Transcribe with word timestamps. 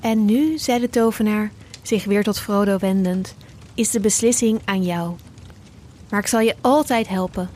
En 0.00 0.24
nu, 0.24 0.58
zei 0.58 0.80
de 0.80 0.90
tovenaar, 0.90 1.50
zich 1.82 2.04
weer 2.04 2.22
tot 2.22 2.40
Frodo 2.40 2.78
wendend, 2.78 3.34
is 3.74 3.90
de 3.90 4.00
beslissing 4.00 4.60
aan 4.64 4.82
jou. 4.82 5.14
Maar 6.08 6.20
ik 6.20 6.26
zal 6.26 6.40
je 6.40 6.56
altijd 6.60 7.08
helpen. 7.08 7.50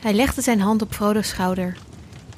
Hij 0.00 0.12
legde 0.12 0.42
zijn 0.42 0.60
hand 0.60 0.82
op 0.82 0.94
Frodo's 0.94 1.28
schouder. 1.28 1.76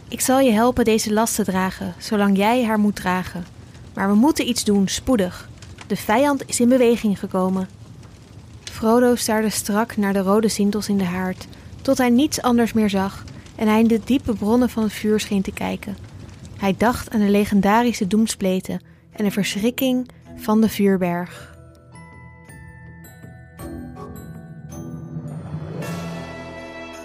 Ik 0.09 0.21
zal 0.21 0.41
je 0.41 0.51
helpen 0.51 0.85
deze 0.85 1.13
last 1.13 1.35
te 1.35 1.45
dragen, 1.45 1.95
zolang 1.99 2.37
jij 2.37 2.65
haar 2.65 2.79
moet 2.79 2.97
dragen. 2.97 3.47
Maar 3.95 4.09
we 4.09 4.15
moeten 4.15 4.49
iets 4.49 4.65
doen, 4.65 4.89
spoedig. 4.89 5.49
De 5.87 5.97
vijand 5.97 6.43
is 6.47 6.61
in 6.61 6.69
beweging 6.69 7.19
gekomen. 7.19 7.69
Frodo 8.65 9.15
staarde 9.15 9.51
strak 9.51 9.97
naar 9.97 10.13
de 10.13 10.19
rode 10.19 10.49
sintels 10.49 10.89
in 10.89 10.99
de 10.99 11.05
haard, 11.05 11.47
tot 11.83 11.99
hij 11.99 12.11
niets 12.11 12.43
anders 12.43 12.73
meer 12.73 12.91
zag 12.91 13.25
en 13.55 13.69
hij 13.69 13.81
in 13.81 13.87
de 13.87 14.01
diepe 14.05 14.33
bronnen 14.33 14.71
van 14.71 14.83
het 14.83 14.93
vuur 14.93 15.21
scheen 15.21 15.43
te 15.43 15.53
kijken. 15.53 15.97
Hij 16.59 16.75
dacht 16.79 17.11
aan 17.11 17.21
de 17.21 17.31
legendarische 17.31 18.07
doemspleten 18.07 18.81
en 19.13 19.25
de 19.25 19.31
verschrikking 19.31 20.09
van 20.37 20.61
de 20.61 20.69
vuurberg. 20.69 21.57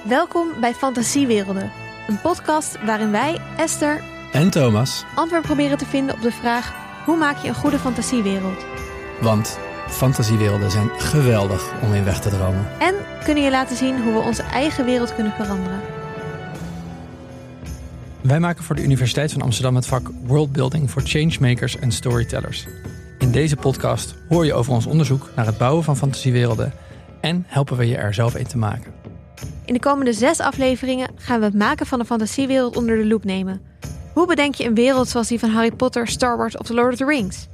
Welkom 0.07 0.47
bij 0.61 0.73
Fantasiewerelden, 0.73 1.71
een 2.07 2.21
podcast 2.21 2.83
waarin 2.85 3.11
wij, 3.11 3.37
Esther 3.57 4.03
En 4.31 4.49
Thomas, 4.49 5.05
antwoord 5.15 5.41
proberen 5.41 5.77
te 5.77 5.85
vinden 5.85 6.15
op 6.15 6.21
de 6.21 6.31
vraag: 6.31 6.73
hoe 7.05 7.17
maak 7.17 7.37
je 7.37 7.47
een 7.47 7.55
goede 7.55 7.79
fantasiewereld? 7.79 8.65
want 9.21 9.59
fantasiewerelden 9.87 10.71
zijn 10.71 10.89
geweldig 10.89 11.71
om 11.81 11.93
in 11.93 12.03
weg 12.03 12.19
te 12.19 12.29
dromen. 12.29 12.67
En 12.79 12.95
kunnen 13.23 13.43
je 13.43 13.49
laten 13.49 13.75
zien 13.75 14.01
hoe 14.01 14.13
we 14.13 14.19
onze 14.19 14.43
eigen 14.43 14.85
wereld 14.85 15.15
kunnen 15.15 15.33
veranderen. 15.33 15.92
Wij 18.23 18.39
maken 18.39 18.63
voor 18.63 18.75
de 18.75 18.83
Universiteit 18.83 19.31
van 19.31 19.41
Amsterdam 19.41 19.75
het 19.75 19.85
vak 19.85 20.09
Worldbuilding 20.25 20.91
voor 20.91 21.01
Changemakers 21.01 21.79
en 21.79 21.91
Storytellers. 21.91 22.67
In 23.19 23.31
deze 23.31 23.55
podcast 23.55 24.15
hoor 24.29 24.45
je 24.45 24.53
over 24.53 24.73
ons 24.73 24.85
onderzoek 24.85 25.29
naar 25.35 25.45
het 25.45 25.57
bouwen 25.57 25.83
van 25.83 25.97
fantasiewerelden 25.97 26.73
en 27.21 27.43
helpen 27.47 27.77
we 27.77 27.87
je 27.87 27.97
er 27.97 28.13
zelf 28.13 28.33
een 28.33 28.47
te 28.47 28.57
maken. 28.57 28.93
In 29.65 29.73
de 29.73 29.79
komende 29.79 30.13
zes 30.13 30.39
afleveringen 30.39 31.09
gaan 31.15 31.39
we 31.39 31.45
het 31.45 31.53
maken 31.53 31.85
van 31.85 31.99
de 31.99 32.05
fantasiewereld 32.05 32.77
onder 32.77 32.97
de 32.97 33.05
loep 33.05 33.23
nemen. 33.23 33.61
Hoe 34.13 34.27
bedenk 34.27 34.55
je 34.55 34.65
een 34.65 34.75
wereld 34.75 35.07
zoals 35.07 35.27
die 35.27 35.39
van 35.39 35.49
Harry 35.49 35.71
Potter, 35.71 36.07
Star 36.07 36.37
Wars 36.37 36.57
of 36.57 36.65
The 36.65 36.73
Lord 36.73 36.91
of 36.91 36.97
the 36.97 37.05
Rings? 37.05 37.47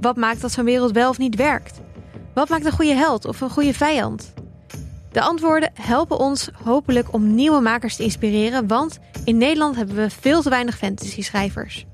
Wat 0.00 0.16
maakt 0.16 0.40
dat 0.40 0.52
zo'n 0.52 0.64
wereld 0.64 0.92
wel 0.92 1.10
of 1.10 1.18
niet 1.18 1.36
werkt? 1.36 1.80
Wat 2.34 2.48
maakt 2.48 2.64
een 2.64 2.72
goede 2.72 2.94
held 2.94 3.24
of 3.24 3.40
een 3.40 3.50
goede 3.50 3.74
vijand? 3.74 4.34
De 5.16 5.22
antwoorden 5.22 5.70
helpen 5.74 6.18
ons 6.18 6.48
hopelijk 6.64 7.12
om 7.12 7.34
nieuwe 7.34 7.60
makers 7.60 7.96
te 7.96 8.02
inspireren, 8.02 8.66
want 8.66 8.98
in 9.24 9.36
Nederland 9.36 9.76
hebben 9.76 9.96
we 9.96 10.10
veel 10.10 10.42
te 10.42 10.48
weinig 10.48 10.76
fantasy-schrijvers. 10.76 11.86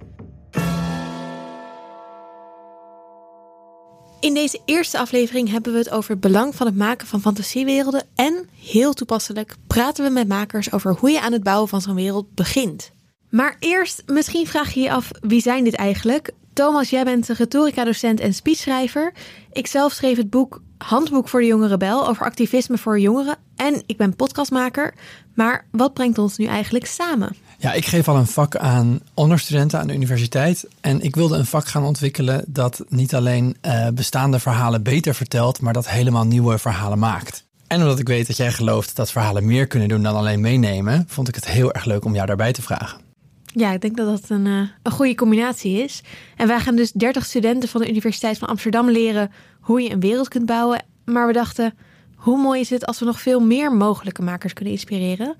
In 4.20 4.34
deze 4.34 4.60
eerste 4.64 4.98
aflevering 4.98 5.50
hebben 5.50 5.72
we 5.72 5.78
het 5.78 5.90
over 5.90 6.10
het 6.10 6.20
belang 6.20 6.54
van 6.54 6.66
het 6.66 6.76
maken 6.76 7.06
van 7.06 7.20
fantasiewerelden 7.20 8.04
en, 8.14 8.48
heel 8.60 8.92
toepasselijk, 8.92 9.54
praten 9.66 10.04
we 10.04 10.10
met 10.10 10.28
makers 10.28 10.72
over 10.72 10.94
hoe 10.94 11.10
je 11.10 11.20
aan 11.20 11.32
het 11.32 11.42
bouwen 11.42 11.68
van 11.68 11.80
zo'n 11.80 11.94
wereld 11.94 12.34
begint. 12.34 12.90
Maar 13.30 13.56
eerst, 13.58 14.02
misschien 14.06 14.46
vraag 14.46 14.74
je 14.74 14.80
je 14.80 14.92
af, 14.92 15.10
wie 15.20 15.40
zijn 15.40 15.64
dit 15.64 15.74
eigenlijk? 15.74 16.32
Thomas, 16.52 16.90
jij 16.90 17.04
bent 17.04 17.28
retorica-docent 17.28 18.20
en 18.20 18.34
speechschrijver. 18.34 19.12
Ik 19.52 19.66
zelf 19.66 19.92
schreef 19.92 20.16
het 20.16 20.30
boek 20.30 20.62
Handboek 20.78 21.28
voor 21.28 21.40
de 21.40 21.46
Jonge 21.46 21.66
Rebel 21.66 22.08
over 22.08 22.24
activisme 22.24 22.78
voor 22.78 23.00
jongeren. 23.00 23.36
En 23.56 23.82
ik 23.86 23.96
ben 23.96 24.16
podcastmaker. 24.16 24.94
Maar 25.34 25.66
wat 25.70 25.94
brengt 25.94 26.18
ons 26.18 26.36
nu 26.36 26.44
eigenlijk 26.44 26.86
samen? 26.86 27.36
Ja, 27.58 27.72
ik 27.72 27.86
geef 27.86 28.08
al 28.08 28.16
een 28.16 28.26
vak 28.26 28.56
aan 28.56 29.00
onderstudenten 29.14 29.78
aan 29.80 29.86
de 29.86 29.94
universiteit. 29.94 30.66
En 30.80 31.00
ik 31.00 31.14
wilde 31.14 31.36
een 31.36 31.46
vak 31.46 31.66
gaan 31.66 31.84
ontwikkelen 31.84 32.44
dat 32.46 32.84
niet 32.88 33.14
alleen 33.14 33.56
eh, 33.60 33.88
bestaande 33.88 34.38
verhalen 34.38 34.82
beter 34.82 35.14
vertelt, 35.14 35.60
maar 35.60 35.72
dat 35.72 35.88
helemaal 35.88 36.24
nieuwe 36.24 36.58
verhalen 36.58 36.98
maakt. 36.98 37.44
En 37.66 37.80
omdat 37.80 37.98
ik 37.98 38.08
weet 38.08 38.26
dat 38.26 38.36
jij 38.36 38.52
gelooft 38.52 38.96
dat 38.96 39.12
verhalen 39.12 39.46
meer 39.46 39.66
kunnen 39.66 39.88
doen 39.88 40.02
dan 40.02 40.14
alleen 40.14 40.40
meenemen, 40.40 41.04
vond 41.08 41.28
ik 41.28 41.34
het 41.34 41.46
heel 41.48 41.72
erg 41.72 41.84
leuk 41.84 42.04
om 42.04 42.14
jou 42.14 42.26
daarbij 42.26 42.52
te 42.52 42.62
vragen. 42.62 43.11
Ja, 43.52 43.72
ik 43.72 43.80
denk 43.80 43.96
dat 43.96 44.06
dat 44.06 44.30
een, 44.30 44.46
eh, 44.46 44.68
een 44.82 44.92
goede 44.92 45.14
combinatie 45.14 45.82
is. 45.82 46.02
En 46.36 46.46
wij 46.46 46.60
gaan 46.60 46.76
dus 46.76 46.92
30 46.92 47.24
studenten 47.24 47.68
van 47.68 47.80
de 47.80 47.88
Universiteit 47.88 48.38
van 48.38 48.48
Amsterdam 48.48 48.90
leren 48.90 49.30
hoe 49.60 49.82
je 49.82 49.90
een 49.90 50.00
wereld 50.00 50.28
kunt 50.28 50.46
bouwen. 50.46 50.84
Maar 51.04 51.26
we 51.26 51.32
dachten, 51.32 51.74
hoe 52.14 52.38
mooi 52.38 52.60
is 52.60 52.70
het 52.70 52.86
als 52.86 52.98
we 52.98 53.04
nog 53.04 53.20
veel 53.20 53.40
meer 53.40 53.72
mogelijke 53.72 54.22
makers 54.22 54.52
kunnen 54.52 54.74
inspireren? 54.74 55.36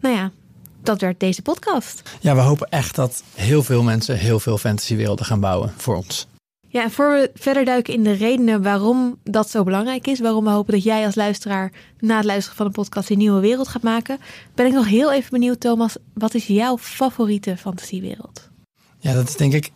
Nou 0.00 0.14
ja, 0.14 0.30
dat 0.82 1.00
werd 1.00 1.20
deze 1.20 1.42
podcast. 1.42 2.02
Ja, 2.20 2.34
we 2.34 2.40
hopen 2.40 2.68
echt 2.68 2.94
dat 2.94 3.22
heel 3.34 3.62
veel 3.62 3.82
mensen 3.82 4.18
heel 4.18 4.40
veel 4.40 4.58
fantasywerelden 4.58 5.26
gaan 5.26 5.40
bouwen 5.40 5.72
voor 5.76 5.96
ons. 5.96 6.26
Ja, 6.74 6.82
en 6.82 6.90
voor 6.90 7.10
we 7.10 7.30
verder 7.34 7.64
duiken 7.64 7.94
in 7.94 8.02
de 8.02 8.12
redenen 8.12 8.62
waarom 8.62 9.18
dat 9.22 9.50
zo 9.50 9.62
belangrijk 9.62 10.06
is, 10.06 10.20
waarom 10.20 10.44
we 10.44 10.50
hopen 10.50 10.72
dat 10.72 10.82
jij 10.82 11.04
als 11.04 11.14
luisteraar 11.14 11.72
na 11.98 12.16
het 12.16 12.24
luisteren 12.24 12.56
van 12.56 12.66
de 12.66 12.72
podcast 12.72 13.10
een 13.10 13.18
nieuwe 13.18 13.40
wereld 13.40 13.68
gaat 13.68 13.82
maken, 13.82 14.18
ben 14.54 14.66
ik 14.66 14.72
nog 14.72 14.88
heel 14.88 15.12
even 15.12 15.30
benieuwd, 15.30 15.60
Thomas, 15.60 15.96
wat 16.14 16.34
is 16.34 16.46
jouw 16.46 16.78
favoriete 16.78 17.56
fantasiewereld? 17.56 18.50
Ja, 18.98 19.12
dat 19.12 19.28
is 19.28 19.36
denk 19.36 19.52
ik, 19.52 19.72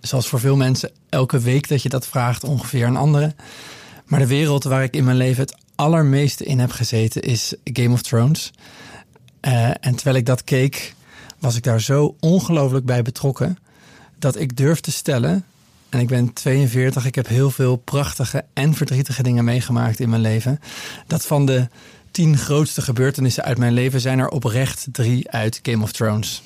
zoals 0.00 0.28
voor 0.28 0.40
veel 0.40 0.56
mensen, 0.56 0.90
elke 1.08 1.38
week 1.38 1.68
dat 1.68 1.82
je 1.82 1.88
dat 1.88 2.06
vraagt, 2.06 2.44
ongeveer 2.44 2.86
een 2.86 2.96
andere. 2.96 3.34
Maar 4.06 4.18
de 4.18 4.26
wereld 4.26 4.64
waar 4.64 4.82
ik 4.82 4.96
in 4.96 5.04
mijn 5.04 5.16
leven 5.16 5.42
het 5.42 5.56
allermeeste 5.74 6.44
in 6.44 6.58
heb 6.58 6.70
gezeten 6.70 7.22
is 7.22 7.54
Game 7.64 7.92
of 7.92 8.02
Thrones. 8.02 8.50
Eh, 9.40 9.68
en 9.68 9.94
terwijl 9.94 10.16
ik 10.16 10.26
dat 10.26 10.44
keek, 10.44 10.94
was 11.38 11.56
ik 11.56 11.62
daar 11.62 11.80
zo 11.80 12.16
ongelooflijk 12.20 12.84
bij 12.84 13.02
betrokken 13.02 13.58
dat 14.18 14.36
ik 14.36 14.56
durf 14.56 14.80
te 14.80 14.92
stellen. 14.92 15.44
En 15.92 16.00
ik 16.00 16.08
ben 16.08 16.32
42, 16.32 17.06
ik 17.06 17.14
heb 17.14 17.28
heel 17.28 17.50
veel 17.50 17.76
prachtige 17.76 18.44
en 18.52 18.74
verdrietige 18.74 19.22
dingen 19.22 19.44
meegemaakt 19.44 20.00
in 20.00 20.08
mijn 20.08 20.22
leven. 20.22 20.60
Dat 21.06 21.26
van 21.26 21.46
de 21.46 21.68
tien 22.10 22.38
grootste 22.38 22.82
gebeurtenissen 22.82 23.44
uit 23.44 23.58
mijn 23.58 23.72
leven 23.72 24.00
zijn 24.00 24.18
er 24.18 24.28
oprecht 24.28 24.86
drie 24.92 25.30
uit 25.30 25.60
Game 25.62 25.82
of 25.82 25.92
Thrones. 25.92 26.42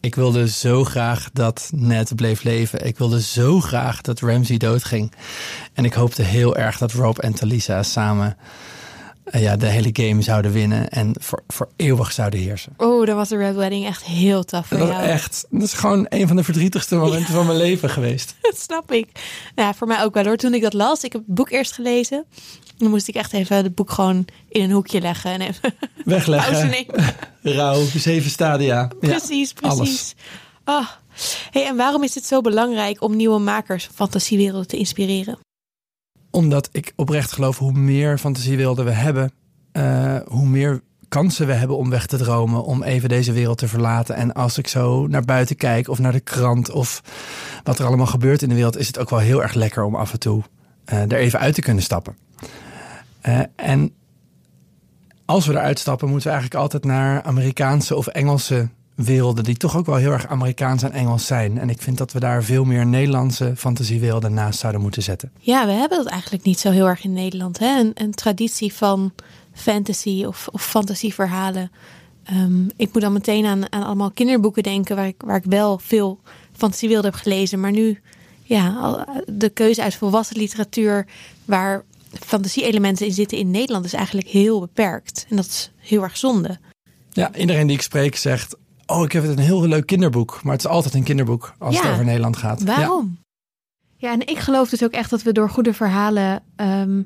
Ik 0.00 0.14
wilde 0.14 0.48
zo 0.48 0.84
graag 0.84 1.30
dat 1.32 1.70
Ned 1.74 2.14
bleef 2.16 2.42
leven. 2.42 2.86
Ik 2.86 2.98
wilde 2.98 3.22
zo 3.22 3.60
graag 3.60 4.00
dat 4.00 4.20
Ramsay 4.20 4.56
doodging. 4.56 5.12
En 5.72 5.84
ik 5.84 5.92
hoopte 5.92 6.22
heel 6.22 6.56
erg 6.56 6.78
dat 6.78 6.92
Rob 6.92 7.18
en 7.18 7.34
Talisa 7.34 7.82
samen 7.82 8.36
eh, 9.30 9.42
ja, 9.42 9.56
de 9.56 9.66
hele 9.66 9.90
game 9.92 10.22
zouden 10.22 10.52
winnen 10.52 10.88
en 10.88 11.12
voor, 11.20 11.42
voor 11.46 11.68
eeuwig 11.76 12.12
zouden 12.12 12.40
heersen. 12.40 12.72
Oh, 12.76 13.06
dan 13.06 13.16
was 13.16 13.28
de 13.28 13.36
Red 13.36 13.54
Wedding 13.54 13.86
echt 13.86 14.04
heel 14.04 14.44
tof 14.44 14.66
voor 14.66 14.78
Dat, 14.78 14.88
jou. 14.88 15.02
echt, 15.02 15.46
dat 15.50 15.62
is 15.62 15.72
gewoon 15.72 16.06
een 16.08 16.26
van 16.26 16.36
de 16.36 16.44
verdrietigste 16.44 16.96
momenten 16.96 17.34
van 17.34 17.46
mijn 17.46 17.58
leven 17.58 17.90
geweest. 17.90 18.34
Dat 18.40 18.58
snap 18.58 18.92
ik. 18.92 19.08
Ja, 19.54 19.74
voor 19.74 19.86
mij 19.86 20.02
ook 20.02 20.14
wel 20.14 20.24
hoor. 20.24 20.36
Toen 20.36 20.54
ik 20.54 20.62
dat 20.62 20.72
las, 20.72 21.04
ik 21.04 21.12
heb 21.12 21.22
het 21.26 21.34
boek 21.34 21.50
eerst 21.50 21.72
gelezen. 21.72 22.24
Dan 22.76 22.90
moest 22.90 23.08
ik 23.08 23.14
echt 23.14 23.32
even 23.32 23.56
het 23.56 23.74
boek 23.74 23.90
gewoon 23.90 24.24
in 24.48 24.62
een 24.62 24.70
hoekje 24.70 25.00
leggen 25.00 25.30
en 25.30 25.40
even 25.40 25.74
Wegleggen, 26.04 26.86
rouw, 27.42 27.84
zeven 27.94 28.30
stadia. 28.30 28.74
Ja, 29.00 29.08
Precies, 29.08 29.54
alles. 29.60 29.76
precies. 29.76 30.14
Ah. 30.64 30.86
Hey, 31.50 31.66
en 31.66 31.76
waarom 31.76 32.02
is 32.02 32.14
het 32.14 32.26
zo 32.26 32.40
belangrijk 32.40 33.02
om 33.02 33.16
nieuwe 33.16 33.38
makers 33.38 33.84
van 33.84 33.94
fantasiewerelden 33.94 34.66
te 34.66 34.76
inspireren? 34.76 35.38
Omdat 36.30 36.68
ik 36.72 36.92
oprecht 36.96 37.32
geloof, 37.32 37.58
hoe 37.58 37.72
meer 37.72 38.18
fantasiewerelden 38.18 38.84
we 38.84 38.90
hebben, 38.90 39.32
eh, 39.72 40.16
hoe 40.26 40.46
meer 40.46 40.80
kansen 41.08 41.46
we 41.46 41.52
hebben 41.52 41.76
om 41.76 41.90
weg 41.90 42.06
te 42.06 42.16
dromen, 42.16 42.64
om 42.64 42.82
even 42.82 43.08
deze 43.08 43.32
wereld 43.32 43.58
te 43.58 43.68
verlaten. 43.68 44.14
En 44.14 44.32
als 44.32 44.58
ik 44.58 44.68
zo 44.68 45.06
naar 45.06 45.24
buiten 45.24 45.56
kijk 45.56 45.88
of 45.88 45.98
naar 45.98 46.12
de 46.12 46.20
krant 46.20 46.70
of 46.70 47.02
wat 47.64 47.78
er 47.78 47.86
allemaal 47.86 48.06
gebeurt 48.06 48.42
in 48.42 48.48
de 48.48 48.54
wereld, 48.54 48.78
is 48.78 48.86
het 48.86 48.98
ook 48.98 49.10
wel 49.10 49.18
heel 49.18 49.42
erg 49.42 49.54
lekker 49.54 49.84
om 49.84 49.94
af 49.94 50.12
en 50.12 50.18
toe 50.18 50.42
eh, 50.84 51.00
er 51.00 51.14
even 51.14 51.38
uit 51.38 51.54
te 51.54 51.60
kunnen 51.60 51.82
stappen. 51.82 52.16
Eh, 53.20 53.40
en 53.56 53.92
als 55.24 55.46
we 55.46 55.52
eruit 55.52 55.78
stappen, 55.78 56.08
moeten 56.08 56.26
we 56.26 56.32
eigenlijk 56.32 56.62
altijd 56.62 56.84
naar 56.84 57.22
Amerikaanse 57.22 57.96
of 57.96 58.06
Engelse 58.06 58.68
werelden, 59.04 59.44
die 59.44 59.56
toch 59.56 59.76
ook 59.76 59.86
wel 59.86 59.96
heel 59.96 60.12
erg 60.12 60.26
Amerikaans 60.26 60.82
en 60.82 60.92
Engels 60.92 61.26
zijn. 61.26 61.58
En 61.58 61.70
ik 61.70 61.82
vind 61.82 61.98
dat 61.98 62.12
we 62.12 62.20
daar 62.20 62.44
veel 62.44 62.64
meer 62.64 62.86
Nederlandse 62.86 63.52
fantasiewerelden 63.56 64.34
naast 64.34 64.58
zouden 64.58 64.80
moeten 64.80 65.02
zetten. 65.02 65.32
Ja, 65.38 65.66
we 65.66 65.72
hebben 65.72 65.98
dat 65.98 66.06
eigenlijk 66.06 66.44
niet 66.44 66.58
zo 66.58 66.70
heel 66.70 66.86
erg 66.86 67.04
in 67.04 67.12
Nederland. 67.12 67.58
Hè? 67.58 67.78
Een, 67.78 67.90
een 67.94 68.14
traditie 68.14 68.72
van 68.72 69.12
fantasy 69.52 70.24
of, 70.26 70.48
of 70.52 70.64
fantasieverhalen. 70.64 71.70
Ehm, 72.24 72.64
ik 72.76 72.92
moet 72.92 73.02
dan 73.02 73.12
meteen 73.12 73.46
aan, 73.46 73.72
aan 73.72 73.82
allemaal 73.82 74.10
kinderboeken 74.10 74.62
denken 74.62 74.96
waar 74.96 75.06
ik, 75.06 75.22
waar 75.24 75.36
ik 75.36 75.44
wel 75.44 75.78
veel 75.78 76.20
fantasiewerelden 76.52 77.10
heb 77.12 77.20
gelezen. 77.20 77.60
Maar 77.60 77.72
nu, 77.72 78.00
ja, 78.42 79.06
de 79.26 79.48
keuze 79.48 79.82
uit 79.82 79.94
volwassen 79.94 80.36
literatuur 80.36 81.06
waar 81.44 81.84
fantasie-elementen 82.12 83.06
in 83.06 83.12
zitten 83.12 83.38
in 83.38 83.50
Nederland 83.50 83.84
is 83.84 83.92
eigenlijk 83.92 84.28
heel 84.28 84.60
beperkt. 84.60 85.26
En 85.28 85.36
dat 85.36 85.44
is 85.44 85.70
heel 85.76 86.02
erg 86.02 86.16
zonde. 86.16 86.58
Ja, 87.12 87.34
iedereen 87.34 87.66
die 87.66 87.76
ik 87.76 87.82
spreek 87.82 88.16
zegt: 88.16 88.56
Oh, 88.90 89.04
ik 89.04 89.12
heb 89.12 89.22
het 89.22 89.32
een 89.38 89.44
heel 89.44 89.66
leuk 89.66 89.86
kinderboek. 89.86 90.40
Maar 90.42 90.52
het 90.52 90.64
is 90.64 90.70
altijd 90.70 90.94
een 90.94 91.02
kinderboek 91.02 91.54
als 91.58 91.74
Ja. 91.74 91.82
het 91.82 91.92
over 91.92 92.04
Nederland 92.04 92.36
gaat. 92.36 92.62
Waarom? 92.62 93.18
Ja. 93.96 94.12
en 94.12 94.26
ik 94.26 94.38
geloof 94.38 94.68
dus 94.68 94.84
ook 94.84 94.92
echt 94.92 95.10
dat 95.10 95.22
we 95.22 95.32
door 95.32 95.50
goede 95.50 95.74
verhalen 95.74 96.42
ehm, 96.56 97.02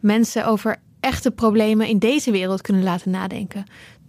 mensen 0.00 0.46
over 0.46 0.76
echte 1.00 1.30
problemen 1.30 1.86
in 1.88 1.98
deze 1.98 2.30
wereld 2.30 2.60
kunnen 2.60 2.82
laten 2.82 3.10
nadenken. 3.10 3.64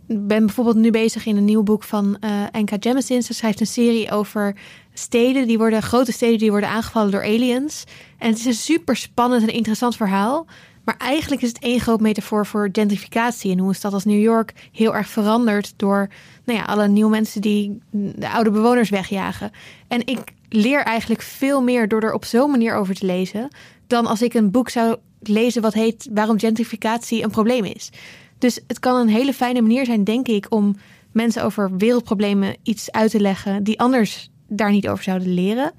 ben 0.08 0.46
bijvoorbeeld 0.46 0.76
nu 0.76 0.92
bezig 0.92 1.26
in 1.26 1.38
een 1.38 1.46
nieuw 1.46 1.64
boek 1.64 1.84
van 1.84 2.18
uh, 2.24 2.30
Enka 2.52 2.76
Jemisin. 2.80 3.24
Ze 3.24 3.34
schrijft 3.34 3.60
een 3.60 3.68
serie 3.68 4.12
over 4.12 4.56
steden 5.00 5.48
die 5.48 5.58
worden, 5.58 5.82
grote 5.82 6.12
steden 6.12 6.38
die 6.38 6.52
worden 6.52 6.70
aangevallen 6.70 7.12
door 7.12 7.24
aliens. 7.24 7.84
En 8.18 8.30
het 8.30 8.40
is 8.40 8.46
een 8.46 8.54
super 8.54 8.96
spannend 8.96 9.42
en 9.42 9.54
interessant 9.54 9.96
verhaal. 9.96 10.46
Maar 10.86 10.98
eigenlijk 10.98 11.42
is 11.42 11.48
het 11.48 11.60
één 11.60 11.80
groot 11.80 12.02
metafoor 12.02 12.46
voor 12.46 12.70
gentrificatie. 12.72 13.52
En 13.52 13.60
hoe 13.60 13.70
een 13.70 13.76
stad 13.76 13.94
als 13.94 14.06
New 14.06 14.22
York 14.22 14.54
heel 14.72 14.96
erg 14.96 15.08
verandert 15.08 15.74
door 15.76 16.10
nou 16.46 16.60
ja, 16.60 16.66
alle 16.66 16.88
nieuwe 16.88 17.10
mensen 17.10 17.42
die 17.42 17.82
de 17.92 18.30
oude 18.30 18.52
bewoners 18.52 18.90
wegjagen. 18.90 19.52
En 19.88 20.02
ik 20.06 20.20
leer 20.50 20.80
eigenlijk 20.80 21.22
veel 21.22 21.62
meer 21.62 21.88
door 21.88 22.02
er 22.02 22.14
op 22.14 22.26
zo'n 22.26 22.52
manier 22.52 22.76
over 22.76 22.96
te 22.96 23.06
lezen. 23.06 23.48
dan 23.88 24.06
als 24.06 24.22
ik 24.22 24.34
een 24.34 24.52
boek 24.52 24.70
zou 24.70 24.98
lezen 25.20 25.62
wat 25.62 25.74
heet 25.74 26.10
Waarom 26.12 26.40
gentrificatie 26.40 27.24
een 27.24 27.32
probleem 27.32 27.64
is. 27.64 27.90
Dus 28.38 28.60
het 28.68 28.80
kan 28.80 28.96
een 28.96 29.08
hele 29.08 29.34
fijne 29.34 29.62
manier 29.62 29.86
zijn, 29.86 30.04
denk 30.04 30.28
ik, 30.28 30.46
om 30.50 30.76
mensen 31.12 31.44
over 31.44 31.78
wereldproblemen 31.78 32.56
iets 32.64 32.92
uit 32.92 33.12
te 33.12 33.20
leggen 33.20 33.64
die 33.64 33.80
anders 33.80 34.30
daar 34.48 34.72
niet 34.72 34.88
over 34.88 35.04
zouden 35.04 35.34
leren. 35.34 35.72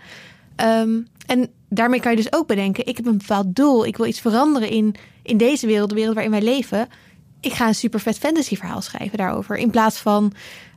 Um, 0.56 1.06
en 1.26 1.48
daarmee 1.68 2.00
kan 2.00 2.10
je 2.10 2.16
dus 2.16 2.32
ook 2.32 2.46
bedenken: 2.46 2.86
ik 2.86 2.96
heb 2.96 3.06
een 3.06 3.18
bepaald 3.18 3.56
doel, 3.56 3.86
ik 3.86 3.96
wil 3.96 4.06
iets 4.06 4.20
veranderen 4.20 4.70
in, 4.70 4.94
in 5.22 5.36
deze 5.36 5.66
wereld, 5.66 5.88
de 5.88 5.94
wereld 5.94 6.14
waarin 6.14 6.32
wij 6.32 6.42
leven. 6.42 6.88
Ik 7.40 7.52
ga 7.52 7.66
een 7.66 7.74
super 7.74 8.00
vet 8.00 8.18
fantasy 8.18 8.56
verhaal 8.56 8.80
schrijven 8.80 9.18
daarover. 9.18 9.56
In 9.56 9.70
plaats 9.70 9.98
van 9.98 10.32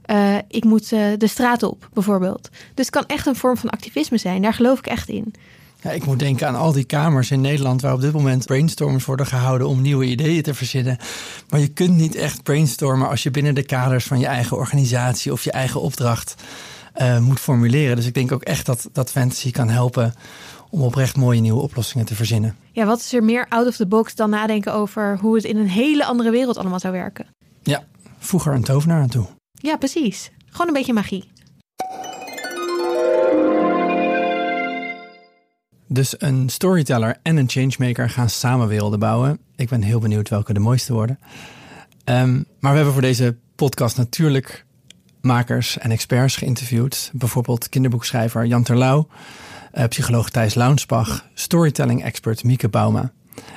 uh, 0.06 0.36
ik 0.48 0.64
moet 0.64 0.92
uh, 0.92 1.06
de 1.18 1.28
straat 1.28 1.64
op, 1.64 1.90
bijvoorbeeld. 1.94 2.50
Dus 2.74 2.86
het 2.86 2.96
kan 2.96 3.06
echt 3.06 3.26
een 3.26 3.36
vorm 3.36 3.58
van 3.58 3.70
activisme 3.70 4.18
zijn. 4.18 4.42
Daar 4.42 4.54
geloof 4.54 4.80
ik 4.80 4.88
echt 4.88 5.10
in. 5.10 5.34
Ja, 5.82 5.92
ik 5.92 6.06
moet 6.06 6.20
denken 6.20 6.48
aan 6.48 6.56
al 6.56 6.72
die 6.72 6.84
kamers 6.84 7.32
in 7.32 7.42
Nederland 7.42 7.82
waar 7.82 7.94
op 7.94 8.02
dit 8.02 8.14
moment 8.14 8.46
brainstorms 8.46 9.06
worden 9.06 9.26
gehouden 9.26 9.68
om 9.68 9.82
nieuwe 9.82 10.06
ideeën 10.06 10.42
te 10.42 10.54
verzinnen. 10.54 10.98
Maar 11.50 11.60
je 11.60 11.68
kunt 11.68 11.96
niet 11.96 12.16
echt 12.16 12.44
brainstormen 12.44 13.10
als 13.10 13.24
je 13.24 13.32
binnen 13.32 13.56
de 13.56 13.66
kaders 13.66 14.06
van 14.06 14.20
je 14.20 14.26
eigen 14.26 14.58
organisatie 14.58 15.32
of 15.32 15.44
je 15.44 15.52
eigen 15.52 15.82
opdracht 15.82 16.36
uh, 16.96 17.20
moet 17.20 17.40
formuleren. 17.40 17.96
Dus 17.96 18.06
ik 18.06 18.14
denk 18.14 18.32
ook 18.32 18.44
echt 18.44 18.66
dat, 18.66 18.90
dat 18.92 19.12
fantasy 19.12 19.52
kan 19.52 19.70
helpen 19.70 20.14
om 20.70 20.82
oprecht 20.82 21.18
mooie 21.18 21.40
nieuwe 21.40 21.62
oplossingen 21.62 22.06
te 22.06 22.16
verzinnen. 22.16 22.56
Ja, 22.72 22.86
wat 22.86 23.00
is 23.00 23.14
er 23.14 23.24
meer 23.24 23.46
out 23.50 23.68
of 23.68 23.76
the 23.76 23.88
box 23.88 24.16
dan 24.16 24.30
nadenken 24.30 24.74
over 24.74 25.18
hoe 25.18 25.36
het 25.36 25.44
in 25.44 25.58
een 25.58 25.70
hele 25.70 26.06
andere 26.06 26.32
wereld 26.32 26.58
allemaal 26.58 26.80
zou 26.80 26.94
werken? 26.94 27.26
Ja, 27.64 27.84
voeg 28.18 28.48
er 28.48 28.54
een 28.54 28.64
tovenaar 28.64 29.02
aan 29.02 29.10
toe. 29.10 29.26
Ja, 29.54 29.78
precies. 29.78 30.32
Gewoon 30.50 30.68
een 30.68 30.74
beetje 30.74 30.94
magie. 30.94 31.30
Dus 35.88 36.16
een 36.18 36.50
storyteller 36.50 37.18
en 37.24 37.38
een 37.38 37.50
changemaker 37.50 38.10
gaan 38.10 38.30
samen 38.30 38.68
werelden 38.68 39.00
bouwen. 39.00 39.40
Ik 39.56 39.70
ben 39.70 39.82
heel 39.82 40.00
benieuwd 40.00 40.30
welke 40.30 40.54
de 40.54 40.60
mooiste 40.60 40.94
worden. 40.94 41.20
Um, 42.06 42.46
maar 42.60 42.72
we 42.72 42.76
hebben 42.76 42.94
voor 42.94 43.02
deze 43.02 43.36
podcast 43.56 43.98
natuurlijk 43.98 44.66
makers 45.22 45.78
en 45.78 45.92
experts 45.92 46.36
geïnterviewd. 46.36 47.12
Bijvoorbeeld 47.14 47.70
kinderboekschrijver 47.70 48.46
Jan 48.46 48.64
Terlouw, 48.64 49.08
uh, 49.74 49.86
psycholoog 49.86 50.30
Thijs 50.30 50.54
Launsbach, 50.54 51.26
storytelling-expert 51.34 52.44
Mieke 52.44 52.70
Bauma 52.70 53.12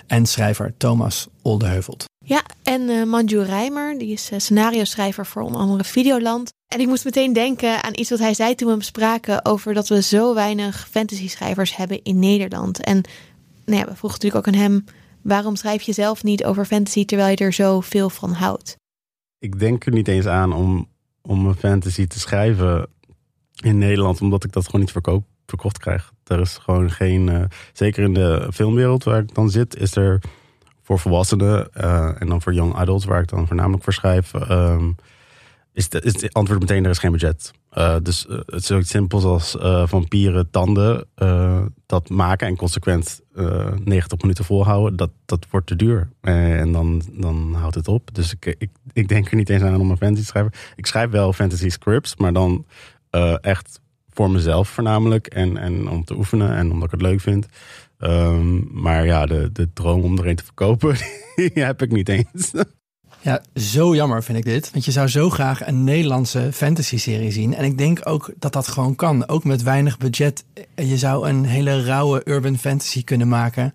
en 0.07 0.27
schrijver 0.27 0.75
Thomas 0.77 1.29
Oldeheuvelt. 1.43 2.05
Ja, 2.25 2.43
en 2.63 2.81
uh, 2.81 3.05
Manju 3.05 3.43
Rijmer, 3.43 3.99
die 3.99 4.13
is 4.13 4.33
uh, 4.33 4.39
scenario-schrijver 4.39 5.27
voor 5.27 5.43
onder 5.43 5.61
andere 5.61 5.85
Videoland. 5.85 6.53
En 6.75 6.81
ik 6.81 6.87
moest 6.87 7.05
meteen 7.05 7.33
denken 7.33 7.83
aan 7.83 7.93
iets 7.95 8.11
wat 8.11 8.19
hij 8.19 8.35
zei 8.35 8.55
toen 8.55 8.67
we 8.67 8.73
hem 8.73 8.83
spraken 8.83 9.45
over 9.45 9.75
dat 9.75 9.89
we 9.89 10.03
zo 10.03 10.35
weinig 10.35 10.89
fantasy-schrijvers 10.91 11.77
hebben 11.77 12.03
in 12.03 12.19
Nederland. 12.19 12.81
En 12.81 13.01
nou 13.65 13.79
ja, 13.79 13.87
we 13.87 13.97
vroegen 13.97 14.21
natuurlijk 14.21 14.47
ook 14.47 14.55
aan 14.55 14.61
hem, 14.61 14.85
waarom 15.23 15.57
schrijf 15.57 15.83
je 15.83 15.93
zelf 15.93 16.23
niet 16.23 16.45
over 16.45 16.65
fantasy 16.65 17.05
terwijl 17.05 17.31
je 17.31 17.45
er 17.45 17.53
zo 17.53 17.81
veel 17.81 18.11
van 18.11 18.33
houdt? 18.33 18.77
Ik 19.39 19.59
denk 19.59 19.87
er 19.87 19.93
niet 19.93 20.09
eens 20.09 20.27
aan 20.27 20.53
om, 20.53 20.89
om 21.27 21.47
een 21.47 21.55
fantasy 21.55 22.07
te 22.07 22.19
schrijven 22.19 22.87
in 23.63 23.79
Nederland, 23.79 24.21
omdat 24.21 24.45
ik 24.45 24.53
dat 24.53 24.65
gewoon 24.65 24.81
niet 24.81 24.93
verkoop, 24.93 25.25
verkocht 25.47 25.79
krijg. 25.79 26.13
Er 26.27 26.41
is 26.41 26.59
gewoon 26.59 26.91
geen, 26.91 27.27
uh, 27.27 27.45
zeker 27.73 28.05
in 28.05 28.15
de 28.15 28.49
filmwereld 28.53 29.05
waar 29.05 29.21
ik 29.21 29.35
dan 29.35 29.51
zit, 29.51 29.77
is 29.77 29.97
er 29.97 30.21
voor 30.83 30.99
volwassenen 30.99 31.69
uh, 31.77 32.21
en 32.21 32.27
dan 32.27 32.43
voor 32.43 32.55
young 32.55 32.75
adults, 32.75 33.05
waar 33.05 33.21
ik 33.21 33.29
dan 33.29 33.47
voornamelijk 33.47 33.83
voor 33.85 33.93
schrijf, 33.93 34.33
um, 34.51 34.97
is, 35.75 35.89
het 36.03 36.33
antwoord 36.33 36.61
meteen: 36.61 36.85
er 36.85 36.91
is 36.91 36.99
geen 36.99 37.13
budget. 37.13 37.51
Uh, 37.73 37.97
dus 38.03 38.27
uh, 38.27 38.37
het 38.37 38.55
is 38.55 38.67
zoiets 38.67 38.91
simpels 38.91 39.25
als 39.25 39.57
vampieren 39.89 40.51
tanden 40.51 41.07
dat 41.87 42.09
maken 42.09 42.47
en 42.47 42.57
consequent 42.57 43.21
90 43.85 44.21
minuten 44.21 44.45
volhouden, 44.45 44.97
dat, 44.97 45.11
dat 45.25 45.47
wordt 45.51 45.67
te 45.67 45.77
duur. 45.77 46.09
en 46.21 46.73
dan, 46.73 47.03
dan 47.13 47.55
houdt 47.55 47.75
het 47.75 47.89
op. 47.89 48.15
Dus 48.15 48.33
ik, 48.33 48.55
ik, 48.59 48.71
ik 48.93 49.09
denk 49.09 49.31
er 49.31 49.37
niet 49.37 49.49
eens 49.49 49.63
aan 49.63 49.81
om 49.81 49.91
een 49.91 49.97
fantasy 49.97 50.21
te 50.23 50.27
schrijven. 50.27 50.53
Ik 50.77 50.87
schrijf 50.87 51.11
wel 51.11 51.33
fantasy 51.33 51.69
scripts, 51.69 52.17
maar 52.17 52.33
dan 52.33 52.67
echt 53.41 53.81
voor 54.11 54.31
mezelf 54.31 54.69
voornamelijk. 54.69 55.27
En, 55.27 55.57
en 55.57 55.89
om 55.89 56.05
te 56.05 56.17
oefenen 56.17 56.57
en 56.57 56.71
omdat 56.71 56.85
ik 56.85 56.91
het 56.91 57.03
leuk 57.03 57.21
vind. 57.21 57.47
Um, 57.99 58.69
maar 58.73 59.07
ja, 59.07 59.27
de, 59.27 59.53
de 59.53 59.73
droom 59.73 60.03
om 60.03 60.19
er 60.19 60.27
een 60.27 60.37
te 60.37 60.45
verkopen, 60.45 60.97
die 61.37 61.51
heb 61.53 61.83
ik 61.83 61.93
niet 61.93 62.09
eens. 62.09 62.53
Ja, 63.25 63.43
zo 63.55 63.95
jammer 63.95 64.23
vind 64.23 64.39
ik 64.39 64.45
dit. 64.45 64.71
Want 64.73 64.85
je 64.85 64.91
zou 64.91 65.09
zo 65.09 65.31
graag 65.31 65.67
een 65.67 65.85
Nederlandse 65.85 66.49
fantasy-serie 66.53 67.33
zien. 67.33 67.55
En 67.55 67.65
ik 67.65 67.79
denk 67.79 68.01
ook 68.05 68.31
dat 68.39 68.53
dat 68.53 68.69
gewoon 68.69 68.95
kan. 68.95 69.29
Ook 69.29 69.45
met 69.45 69.63
weinig 69.63 69.99
budget. 69.99 70.45
Je 70.75 70.99
zou 70.99 71.29
een 71.29 71.45
hele 71.45 71.85
rauwe 71.85 72.23
urban 72.25 72.59
fantasy 72.59 73.05
kunnen 73.05 73.29
maken. 73.29 73.75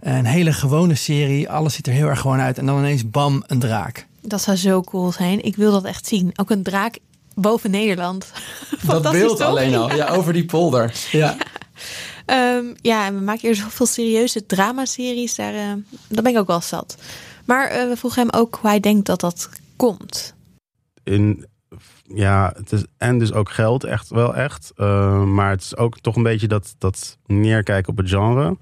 Een 0.00 0.24
hele 0.24 0.52
gewone 0.52 0.94
serie. 0.94 1.50
Alles 1.50 1.74
ziet 1.74 1.86
er 1.86 1.92
heel 1.92 2.06
erg 2.06 2.20
gewoon 2.20 2.40
uit. 2.40 2.58
En 2.58 2.66
dan 2.66 2.78
ineens 2.78 3.10
bam, 3.10 3.44
een 3.46 3.58
draak. 3.58 4.06
Dat 4.22 4.42
zou 4.42 4.56
zo 4.56 4.80
cool 4.80 5.12
zijn. 5.12 5.44
Ik 5.44 5.56
wil 5.56 5.72
dat 5.72 5.84
echt 5.84 6.06
zien. 6.06 6.32
Ook 6.36 6.50
een 6.50 6.62
draak 6.62 6.98
boven 7.34 7.70
Nederland. 7.70 8.26
dat 8.86 9.02
beeld 9.02 9.40
alleen 9.40 9.74
al. 9.74 9.94
Ja, 9.94 10.08
over 10.08 10.32
die 10.32 10.44
polder. 10.44 10.94
Ja. 11.12 11.36
ja. 12.26 12.56
Um, 12.56 12.74
ja, 12.82 13.06
en 13.06 13.14
we 13.14 13.20
maken 13.20 13.40
hier 13.40 13.54
zoveel 13.56 13.86
serieuze 13.86 14.46
dramaseries. 14.46 15.34
Daar, 15.34 15.54
uh, 15.54 15.60
daar 16.08 16.22
ben 16.22 16.32
ik 16.32 16.38
ook 16.38 16.46
wel 16.46 16.60
zat. 16.60 16.96
Maar 17.50 17.76
uh, 17.76 17.88
we 17.88 17.96
vroegen 17.96 18.22
hem 18.22 18.40
ook 18.40 18.58
hoe 18.60 18.70
hij 18.70 18.80
denkt 18.80 19.06
dat 19.06 19.20
dat 19.20 19.50
komt. 19.76 20.34
In, 21.02 21.46
ja, 22.02 22.52
het 22.56 22.72
is 22.72 22.84
en 22.98 23.18
dus 23.18 23.32
ook 23.32 23.50
geld, 23.50 23.84
echt 23.84 24.08
wel 24.08 24.34
echt. 24.34 24.72
Uh, 24.76 25.24
maar 25.24 25.50
het 25.50 25.60
is 25.60 25.76
ook 25.76 26.00
toch 26.00 26.16
een 26.16 26.22
beetje 26.22 26.48
dat, 26.48 26.74
dat 26.78 27.18
neerkijken 27.26 27.92
op 27.92 27.98
het 27.98 28.08
genre. 28.08 28.56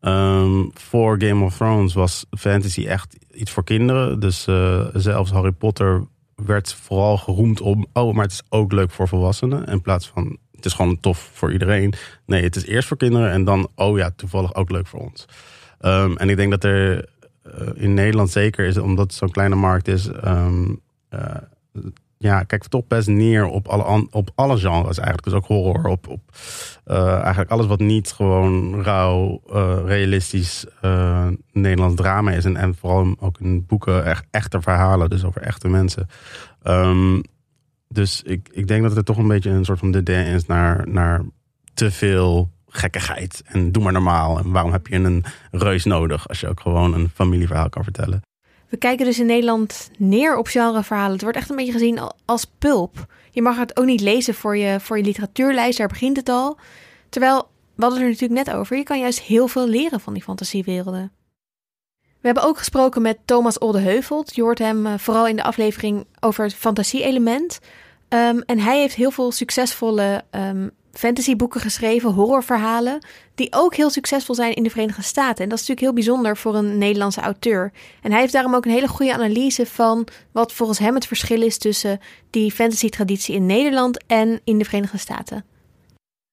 Um, 0.00 0.70
voor 0.74 1.22
Game 1.22 1.44
of 1.44 1.56
Thrones 1.56 1.94
was 1.94 2.24
fantasy 2.38 2.86
echt 2.86 3.16
iets 3.32 3.50
voor 3.50 3.64
kinderen. 3.64 4.20
Dus 4.20 4.46
uh, 4.46 4.86
zelfs 4.92 5.30
Harry 5.30 5.52
Potter 5.52 6.06
werd 6.34 6.74
vooral 6.74 7.16
geroemd 7.16 7.60
om... 7.60 7.86
oh, 7.92 8.14
maar 8.14 8.24
het 8.24 8.32
is 8.32 8.42
ook 8.48 8.72
leuk 8.72 8.90
voor 8.90 9.08
volwassenen. 9.08 9.66
In 9.66 9.80
plaats 9.80 10.08
van, 10.08 10.38
het 10.52 10.64
is 10.64 10.72
gewoon 10.72 11.00
tof 11.00 11.30
voor 11.32 11.52
iedereen. 11.52 11.94
Nee, 12.26 12.42
het 12.42 12.56
is 12.56 12.66
eerst 12.66 12.88
voor 12.88 12.96
kinderen 12.96 13.30
en 13.30 13.44
dan... 13.44 13.68
oh 13.74 13.98
ja, 13.98 14.10
toevallig 14.16 14.54
ook 14.54 14.70
leuk 14.70 14.86
voor 14.86 15.00
ons. 15.00 15.26
Um, 15.80 16.16
en 16.16 16.28
ik 16.30 16.36
denk 16.36 16.50
dat 16.50 16.64
er 16.64 17.08
in 17.74 17.94
Nederland 17.94 18.30
zeker 18.30 18.66
is, 18.66 18.78
omdat 18.78 19.04
het 19.04 19.14
zo'n 19.14 19.30
kleine 19.30 19.54
markt 19.54 19.88
is. 19.88 20.10
Um, 20.24 20.80
uh, 21.10 21.20
ja, 22.18 22.42
kijk 22.42 22.66
toch 22.66 22.86
best 22.86 23.08
neer 23.08 23.46
op 23.46 23.68
alle, 23.68 24.06
op 24.10 24.30
alle 24.34 24.58
genres 24.58 24.98
eigenlijk. 24.98 25.24
Dus 25.24 25.32
ook 25.32 25.46
horror, 25.46 25.84
op, 25.86 26.08
op 26.08 26.20
uh, 26.86 27.18
eigenlijk 27.20 27.50
alles 27.50 27.66
wat 27.66 27.80
niet 27.80 28.12
gewoon 28.12 28.82
rauw, 28.82 29.40
realistisch 29.84 30.66
Nederlands 31.52 31.94
drama 31.96 32.30
is. 32.30 32.44
En, 32.44 32.56
en 32.56 32.74
vooral 32.74 33.16
ook 33.18 33.40
in 33.40 33.66
boeken 33.66 34.04
echt 34.04 34.26
echte 34.30 34.60
verhalen, 34.60 35.10
dus 35.10 35.24
over 35.24 35.42
echte 35.42 35.68
mensen. 35.68 36.06
Um, 36.62 37.22
dus 37.88 38.22
ik, 38.22 38.48
ik 38.52 38.68
denk 38.68 38.82
dat 38.82 38.96
er 38.96 39.04
toch 39.04 39.16
een 39.16 39.28
beetje 39.28 39.50
een 39.50 39.64
soort 39.64 39.78
van 39.78 39.90
de 39.90 40.02
is 40.02 40.46
naar, 40.46 40.88
naar 40.88 41.22
te 41.74 41.90
veel 41.90 42.50
gekkigheid. 42.76 43.42
En 43.46 43.72
doe 43.72 43.82
maar 43.82 43.92
normaal. 43.92 44.38
En 44.38 44.50
waarom 44.50 44.72
heb 44.72 44.86
je 44.86 44.96
een 44.96 45.24
reus 45.50 45.84
nodig 45.84 46.28
als 46.28 46.40
je 46.40 46.48
ook 46.48 46.60
gewoon 46.60 46.94
een 46.94 47.10
familieverhaal 47.14 47.68
kan 47.68 47.82
vertellen? 47.82 48.22
We 48.68 48.76
kijken 48.76 49.06
dus 49.06 49.18
in 49.18 49.26
Nederland 49.26 49.90
neer 49.98 50.36
op 50.36 50.46
genreverhalen. 50.46 51.12
Het 51.12 51.22
wordt 51.22 51.36
echt 51.36 51.50
een 51.50 51.56
beetje 51.56 51.72
gezien 51.72 51.98
als 52.24 52.44
pulp. 52.58 53.06
Je 53.30 53.42
mag 53.42 53.56
het 53.56 53.76
ook 53.76 53.84
niet 53.84 54.00
lezen 54.00 54.34
voor 54.34 54.56
je, 54.56 54.80
voor 54.80 54.96
je 54.96 55.04
literatuurlijst, 55.04 55.78
daar 55.78 55.88
begint 55.88 56.16
het 56.16 56.28
al. 56.28 56.58
Terwijl, 57.08 57.48
we 57.74 57.82
hadden 57.82 58.00
er 58.02 58.08
natuurlijk 58.08 58.46
net 58.46 58.54
over, 58.54 58.76
je 58.76 58.82
kan 58.82 58.98
juist 58.98 59.20
heel 59.20 59.48
veel 59.48 59.68
leren 59.68 60.00
van 60.00 60.12
die 60.12 60.22
fantasiewerelden. 60.22 61.12
We 62.00 62.30
hebben 62.30 62.42
ook 62.42 62.58
gesproken 62.58 63.02
met 63.02 63.18
Thomas 63.24 63.58
Oldeheuvelt. 63.58 64.34
Je 64.34 64.42
hoort 64.42 64.58
hem 64.58 64.86
eh, 64.86 64.92
vooral 64.96 65.26
in 65.26 65.36
de 65.36 65.42
aflevering 65.42 66.06
over 66.20 66.44
het 66.44 66.54
fantasie-element. 66.54 67.60
Um, 68.08 68.40
en 68.40 68.58
hij 68.58 68.78
heeft 68.78 68.94
heel 68.94 69.10
veel 69.10 69.32
succesvolle 69.32 70.24
um, 70.30 70.70
fantasyboeken 70.98 71.60
geschreven, 71.60 72.10
horrorverhalen, 72.10 72.98
die 73.34 73.48
ook 73.50 73.74
heel 73.74 73.90
succesvol 73.90 74.34
zijn 74.34 74.54
in 74.54 74.62
de 74.62 74.70
Verenigde 74.70 75.02
Staten. 75.02 75.44
En 75.44 75.48
dat 75.48 75.58
is 75.58 75.68
natuurlijk 75.68 75.80
heel 75.80 76.04
bijzonder 76.04 76.36
voor 76.36 76.54
een 76.54 76.78
Nederlandse 76.78 77.20
auteur. 77.20 77.72
En 78.02 78.10
hij 78.10 78.20
heeft 78.20 78.32
daarom 78.32 78.54
ook 78.54 78.64
een 78.64 78.70
hele 78.70 78.88
goede 78.88 79.12
analyse 79.12 79.66
van 79.66 80.06
wat 80.32 80.52
volgens 80.52 80.78
hem 80.78 80.94
het 80.94 81.06
verschil 81.06 81.42
is 81.42 81.58
tussen 81.58 82.00
die 82.30 82.52
fantasy-traditie 82.52 83.34
in 83.34 83.46
Nederland 83.46 84.04
en 84.06 84.40
in 84.44 84.58
de 84.58 84.64
Verenigde 84.64 84.98
Staten. 84.98 85.44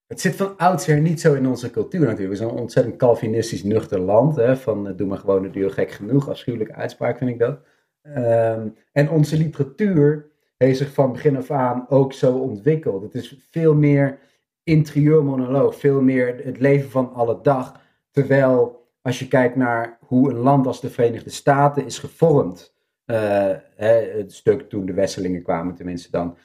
Het 0.06 0.20
zit 0.20 0.36
van 0.36 0.56
oudsher 0.56 1.00
niet 1.00 1.20
zo 1.20 1.34
in 1.34 1.46
onze 1.46 1.70
cultuur 1.70 2.00
natuurlijk. 2.00 2.30
We 2.30 2.36
zijn 2.36 2.48
een 2.48 2.56
ontzettend 2.56 2.96
Calvinistisch 2.96 3.62
nuchter 3.62 4.00
land. 4.00 4.36
Hè, 4.36 4.56
van 4.56 4.96
doe 4.96 5.06
maar 5.06 5.18
gewoon 5.18 5.42
de 5.42 5.50
duur 5.50 5.70
gek 5.70 5.90
genoeg. 5.90 6.28
Afschuwelijke 6.28 6.74
uitspraak 6.74 7.18
vind 7.18 7.30
ik 7.30 7.38
dat. 7.38 7.60
Ehm, 8.02 8.68
en 8.92 9.10
onze 9.10 9.36
literatuur 9.36 10.30
heeft 10.56 10.78
zich 10.78 10.92
van 10.92 11.12
begin 11.12 11.36
af 11.36 11.50
aan 11.50 11.86
ook 11.88 12.12
zo 12.12 12.32
ontwikkeld. 12.32 13.02
Het 13.02 13.14
is 13.14 13.36
veel 13.50 13.74
meer 13.74 14.18
interieurmonoloog, 14.64 15.76
veel 15.78 16.00
meer 16.00 16.40
het 16.44 16.58
leven 16.58 16.90
van 16.90 17.12
alle 17.12 17.38
dag. 17.42 17.80
Terwijl 18.10 18.86
als 19.02 19.18
je 19.18 19.28
kijkt 19.28 19.56
naar 19.56 19.98
hoe 20.00 20.30
een 20.30 20.38
land 20.38 20.66
als 20.66 20.80
de 20.80 20.90
Verenigde 20.90 21.30
Staten 21.30 21.84
is 21.84 21.98
gevormd, 21.98 22.74
hè, 23.04 23.92
het 24.16 24.32
stuk 24.32 24.68
toen 24.68 24.86
de 24.86 24.92
Wesselingen 24.92 25.42
kwamen 25.42 25.74
tenminste 25.74 26.10
dan, 26.10 26.36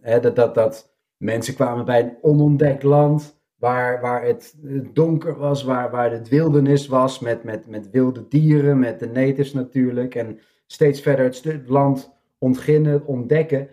hè, 0.00 0.20
dat, 0.20 0.36
dat, 0.36 0.54
dat 0.54 0.94
mensen 1.16 1.54
kwamen 1.54 1.84
bij 1.84 2.02
een 2.02 2.16
onontdekt 2.20 2.82
land 2.82 3.40
waar, 3.62 4.00
waar 4.00 4.24
het 4.24 4.54
donker 4.92 5.36
was, 5.36 5.62
waar, 5.62 5.90
waar 5.90 6.10
het 6.10 6.28
wildernis 6.28 6.86
was 6.86 7.18
met, 7.18 7.44
met, 7.44 7.66
met 7.66 7.90
wilde 7.90 8.28
dieren, 8.28 8.78
met 8.78 9.00
de 9.00 9.06
natives 9.06 9.52
natuurlijk. 9.52 10.14
En 10.14 10.38
steeds 10.66 11.00
verder 11.00 11.24
het 11.24 11.68
land 11.68 12.12
ontginnen, 12.38 13.06
ontdekken. 13.06 13.68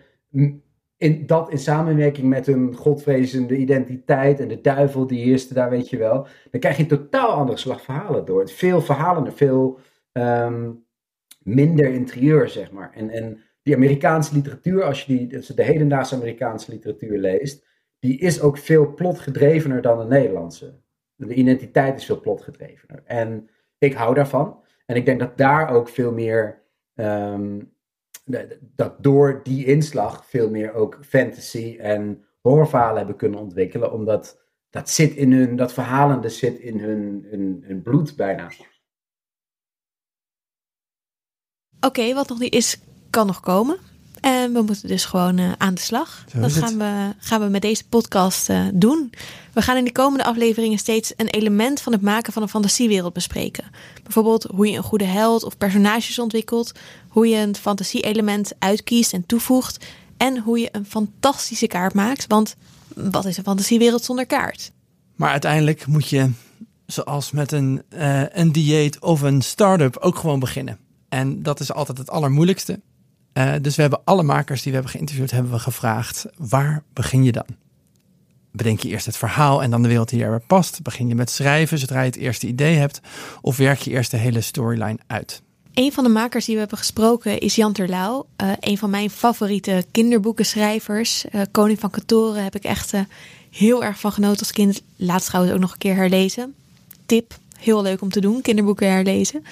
In, 1.00 1.26
dat 1.26 1.50
in 1.50 1.58
samenwerking 1.58 2.28
met 2.28 2.46
hun 2.46 2.74
godvrezende 2.74 3.56
identiteit 3.56 4.40
en 4.40 4.48
de 4.48 4.60
duivel 4.60 5.06
die 5.06 5.24
eerste 5.24 5.54
daar, 5.54 5.70
weet 5.70 5.88
je 5.88 5.96
wel. 5.96 6.26
Dan 6.50 6.60
krijg 6.60 6.76
je 6.76 6.82
een 6.82 6.88
totaal 6.88 7.30
andere 7.30 7.58
slag 7.58 7.82
verhalen 7.82 8.24
door. 8.24 8.48
Veel 8.48 8.80
verhalen, 8.80 9.32
veel 9.32 9.78
um, 10.12 10.84
minder 11.42 11.86
interieur, 11.86 12.48
zeg 12.48 12.72
maar. 12.72 12.92
En, 12.94 13.10
en 13.10 13.40
die 13.62 13.74
Amerikaanse 13.74 14.34
literatuur, 14.34 14.82
als 14.82 15.04
je 15.04 15.16
die, 15.16 15.54
de 15.54 15.62
hedendaagse 15.62 16.14
Amerikaanse 16.14 16.70
literatuur 16.70 17.18
leest, 17.18 17.66
die 17.98 18.18
is 18.18 18.40
ook 18.40 18.58
veel 18.58 18.94
plotgedrevener 18.94 19.82
dan 19.82 19.98
de 19.98 20.04
Nederlandse. 20.04 20.80
De 21.16 21.34
identiteit 21.34 21.96
is 21.96 22.04
veel 22.04 22.20
plotgedrevener. 22.20 23.02
En 23.04 23.50
ik 23.78 23.94
hou 23.94 24.14
daarvan. 24.14 24.62
En 24.86 24.96
ik 24.96 25.04
denk 25.04 25.20
dat 25.20 25.36
daar 25.36 25.70
ook 25.70 25.88
veel 25.88 26.12
meer, 26.12 26.62
um, 26.94 27.72
dat 28.60 29.02
door 29.02 29.40
die 29.42 29.64
inslag 29.66 30.26
veel 30.26 30.50
meer 30.50 30.72
ook 30.72 30.98
fantasy 31.02 31.76
en 31.80 32.24
horrorverhalen 32.40 32.96
hebben 32.96 33.16
kunnen 33.16 33.40
ontwikkelen. 33.40 33.92
Omdat 33.92 34.40
dat 34.70 34.90
zit 34.90 35.14
in 35.14 35.32
hun, 35.32 35.56
dat 35.56 35.72
verhalende 35.72 36.28
zit 36.28 36.58
in 36.58 36.78
hun, 36.78 37.26
hun, 37.30 37.62
hun 37.66 37.82
bloed 37.82 38.16
bijna. 38.16 38.50
Oké, 41.80 42.14
wat 42.14 42.28
nog 42.28 42.38
niet 42.38 42.54
is, 42.54 42.80
kan 43.10 43.26
nog 43.26 43.40
komen. 43.40 43.89
En 44.20 44.52
we 44.52 44.62
moeten 44.62 44.88
dus 44.88 45.04
gewoon 45.04 45.38
uh, 45.38 45.52
aan 45.58 45.74
de 45.74 45.80
slag. 45.80 46.24
dat 46.34 46.52
gaan 46.52 46.78
we, 46.78 47.14
gaan 47.18 47.40
we 47.40 47.46
met 47.46 47.62
deze 47.62 47.84
podcast 47.88 48.50
uh, 48.50 48.66
doen. 48.74 49.12
We 49.52 49.62
gaan 49.62 49.76
in 49.76 49.84
de 49.84 49.92
komende 49.92 50.24
afleveringen 50.24 50.78
steeds 50.78 51.12
een 51.16 51.26
element 51.26 51.80
van 51.80 51.92
het 51.92 52.02
maken 52.02 52.32
van 52.32 52.42
een 52.42 52.48
fantasiewereld 52.48 53.12
bespreken. 53.12 53.64
Bijvoorbeeld 54.02 54.46
hoe 54.54 54.70
je 54.70 54.76
een 54.76 54.82
goede 54.82 55.04
held 55.04 55.44
of 55.44 55.56
personages 55.56 56.18
ontwikkelt, 56.18 56.72
hoe 57.08 57.28
je 57.28 57.36
een 57.36 57.56
fantasie-element 57.56 58.52
uitkiest 58.58 59.12
en 59.12 59.26
toevoegt 59.26 59.86
en 60.16 60.38
hoe 60.38 60.58
je 60.58 60.68
een 60.72 60.86
fantastische 60.86 61.66
kaart 61.66 61.94
maakt. 61.94 62.26
Want 62.26 62.56
wat 62.94 63.24
is 63.24 63.36
een 63.36 63.44
fantasiewereld 63.44 64.04
zonder 64.04 64.26
kaart? 64.26 64.72
Maar 65.16 65.30
uiteindelijk 65.30 65.86
moet 65.86 66.08
je, 66.08 66.30
zoals 66.86 67.30
met 67.30 67.52
een, 67.52 67.82
uh, 67.94 68.22
een 68.28 68.52
dieet 68.52 69.00
of 69.00 69.20
een 69.20 69.42
start-up, 69.42 69.96
ook 69.96 70.16
gewoon 70.16 70.40
beginnen. 70.40 70.78
En 71.08 71.42
dat 71.42 71.60
is 71.60 71.72
altijd 71.72 71.98
het 71.98 72.10
allermoeilijkste. 72.10 72.80
Uh, 73.34 73.52
dus 73.60 73.76
we 73.76 73.80
hebben 73.80 74.00
alle 74.04 74.22
makers 74.22 74.62
die 74.62 74.72
we 74.72 74.78
hebben 74.78 74.94
geïnterviewd, 74.94 75.30
hebben 75.30 75.52
we 75.52 75.58
gevraagd: 75.58 76.26
waar 76.36 76.82
begin 76.92 77.24
je 77.24 77.32
dan? 77.32 77.46
Bedenk 78.52 78.80
je 78.80 78.88
eerst 78.88 79.06
het 79.06 79.16
verhaal 79.16 79.62
en 79.62 79.70
dan 79.70 79.82
de 79.82 79.88
wereld 79.88 80.08
die 80.08 80.22
erbij 80.22 80.46
past? 80.46 80.82
Begin 80.82 81.08
je 81.08 81.14
met 81.14 81.30
schrijven 81.30 81.78
zodra 81.78 82.00
je 82.00 82.06
het 82.06 82.16
eerste 82.16 82.46
idee 82.46 82.76
hebt? 82.76 83.00
Of 83.40 83.56
werk 83.56 83.78
je 83.78 83.90
eerst 83.90 84.10
de 84.10 84.16
hele 84.16 84.40
storyline 84.40 84.98
uit? 85.06 85.42
Een 85.74 85.92
van 85.92 86.04
de 86.04 86.10
makers 86.10 86.44
die 86.44 86.54
we 86.54 86.60
hebben 86.60 86.78
gesproken 86.78 87.38
is 87.38 87.54
Jan 87.54 87.72
Terlouw. 87.72 88.26
Uh, 88.42 88.52
een 88.60 88.78
van 88.78 88.90
mijn 88.90 89.10
favoriete 89.10 89.84
kinderboekenschrijvers. 89.90 91.24
Uh, 91.32 91.42
Koning 91.50 91.80
van 91.80 91.90
Katoren 91.90 92.44
heb 92.44 92.54
ik 92.54 92.64
echt 92.64 92.92
heel 93.50 93.84
erg 93.84 94.00
van 94.00 94.12
genoten 94.12 94.38
als 94.38 94.52
kind. 94.52 94.82
Laatst 94.96 95.26
trouwens 95.26 95.54
ook 95.54 95.60
nog 95.60 95.72
een 95.72 95.78
keer 95.78 95.94
herlezen. 95.94 96.54
Tip, 97.06 97.38
heel 97.58 97.82
leuk 97.82 98.00
om 98.00 98.10
te 98.10 98.20
doen, 98.20 98.40
kinderboeken 98.40 98.90
herlezen. 98.90 99.44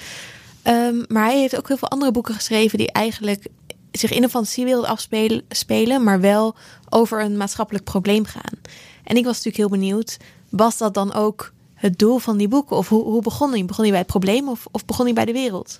Um, 0.63 1.05
maar 1.07 1.25
hij 1.25 1.39
heeft 1.39 1.57
ook 1.57 1.67
heel 1.67 1.77
veel 1.77 1.89
andere 1.89 2.11
boeken 2.11 2.33
geschreven 2.33 2.77
die 2.77 2.91
eigenlijk 2.91 3.45
zich 3.91 4.11
in 4.11 4.29
fantasiewereld 4.29 4.85
afspelen, 4.85 5.41
spelen, 5.49 6.03
maar 6.03 6.19
wel 6.19 6.55
over 6.89 7.21
een 7.21 7.37
maatschappelijk 7.37 7.83
probleem 7.83 8.25
gaan. 8.25 8.59
En 9.03 9.15
ik 9.15 9.25
was 9.25 9.43
natuurlijk 9.43 9.57
heel 9.57 9.79
benieuwd, 9.79 10.17
was 10.49 10.77
dat 10.77 10.93
dan 10.93 11.13
ook 11.13 11.51
het 11.73 11.99
doel 11.99 12.17
van 12.17 12.37
die 12.37 12.47
boeken? 12.47 12.77
Of 12.77 12.89
hoe, 12.89 13.03
hoe 13.03 13.21
begon 13.21 13.51
hij? 13.51 13.65
Begon 13.65 13.83
hij 13.83 13.91
bij 13.91 13.99
het 13.99 14.09
probleem 14.09 14.49
of, 14.49 14.67
of 14.71 14.85
begon 14.85 15.05
hij 15.05 15.13
bij 15.13 15.25
de 15.25 15.31
wereld? 15.31 15.79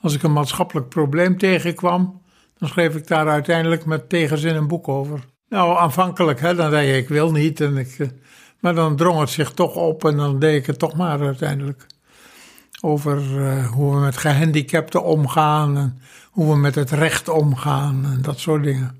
Als 0.00 0.14
ik 0.14 0.22
een 0.22 0.32
maatschappelijk 0.32 0.88
probleem 0.88 1.38
tegenkwam, 1.38 2.22
dan 2.58 2.68
schreef 2.68 2.94
ik 2.94 3.06
daar 3.06 3.28
uiteindelijk 3.28 3.84
met 3.84 4.08
tegenzin 4.08 4.56
een 4.56 4.66
boek 4.66 4.88
over. 4.88 5.24
Nou, 5.48 5.78
aanvankelijk, 5.78 6.40
hè, 6.40 6.54
dan 6.54 6.70
zei 6.70 6.86
je 6.86 6.96
ik 6.96 7.08
wil 7.08 7.30
niet. 7.30 7.60
En 7.60 7.76
ik, 7.76 7.98
eh, 7.98 8.08
maar 8.60 8.74
dan 8.74 8.96
drong 8.96 9.20
het 9.20 9.30
zich 9.30 9.52
toch 9.52 9.74
op 9.74 10.04
en 10.04 10.16
dan 10.16 10.38
deed 10.38 10.60
ik 10.60 10.66
het 10.66 10.78
toch 10.78 10.96
maar 10.96 11.20
uiteindelijk. 11.20 11.86
Over 12.80 13.40
uh, 13.40 13.66
hoe 13.66 13.94
we 13.94 14.00
met 14.00 14.16
gehandicapten 14.16 15.04
omgaan 15.04 15.76
en 15.76 16.00
hoe 16.36 16.50
we 16.50 16.56
met 16.56 16.74
het 16.74 16.90
recht 16.90 17.28
omgaan 17.28 18.04
en 18.04 18.22
dat 18.22 18.38
soort 18.38 18.62
dingen. 18.62 18.98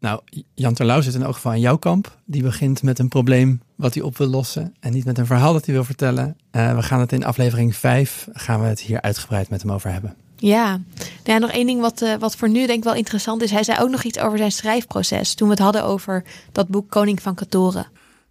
Nou, 0.00 0.20
Jan 0.54 0.74
Terlouw 0.74 1.00
zit 1.00 1.14
in 1.14 1.22
elk 1.22 1.34
geval 1.34 1.52
aan 1.52 1.60
jouw 1.60 1.76
kamp. 1.76 2.18
Die 2.24 2.42
begint 2.42 2.82
met 2.82 2.98
een 2.98 3.08
probleem 3.08 3.62
wat 3.76 3.94
hij 3.94 4.02
op 4.02 4.16
wil 4.16 4.26
lossen 4.26 4.74
en 4.80 4.92
niet 4.92 5.04
met 5.04 5.18
een 5.18 5.26
verhaal 5.26 5.52
dat 5.52 5.64
hij 5.64 5.74
wil 5.74 5.84
vertellen. 5.84 6.36
Uh, 6.52 6.74
we 6.74 6.82
gaan 6.82 7.00
het 7.00 7.12
in 7.12 7.24
aflevering 7.24 7.76
5, 7.76 8.28
gaan 8.32 8.60
we 8.60 8.66
het 8.66 8.80
hier 8.80 9.00
uitgebreid 9.00 9.48
met 9.50 9.62
hem 9.62 9.72
over 9.72 9.92
hebben. 9.92 10.14
Ja, 10.36 10.66
nou 10.66 10.82
ja 11.24 11.38
nog 11.38 11.50
één 11.50 11.66
ding 11.66 11.80
wat, 11.80 12.02
uh, 12.02 12.14
wat 12.14 12.36
voor 12.36 12.48
nu 12.48 12.66
denk 12.66 12.78
ik 12.78 12.84
wel 12.84 12.94
interessant 12.94 13.42
is. 13.42 13.50
Hij 13.50 13.64
zei 13.64 13.80
ook 13.80 13.90
nog 13.90 14.02
iets 14.02 14.18
over 14.18 14.38
zijn 14.38 14.52
schrijfproces 14.52 15.34
toen 15.34 15.48
we 15.48 15.54
het 15.54 15.62
hadden 15.62 15.84
over 15.84 16.24
dat 16.52 16.68
boek 16.68 16.90
Koning 16.90 17.22
van 17.22 17.34
Katoren. 17.34 17.86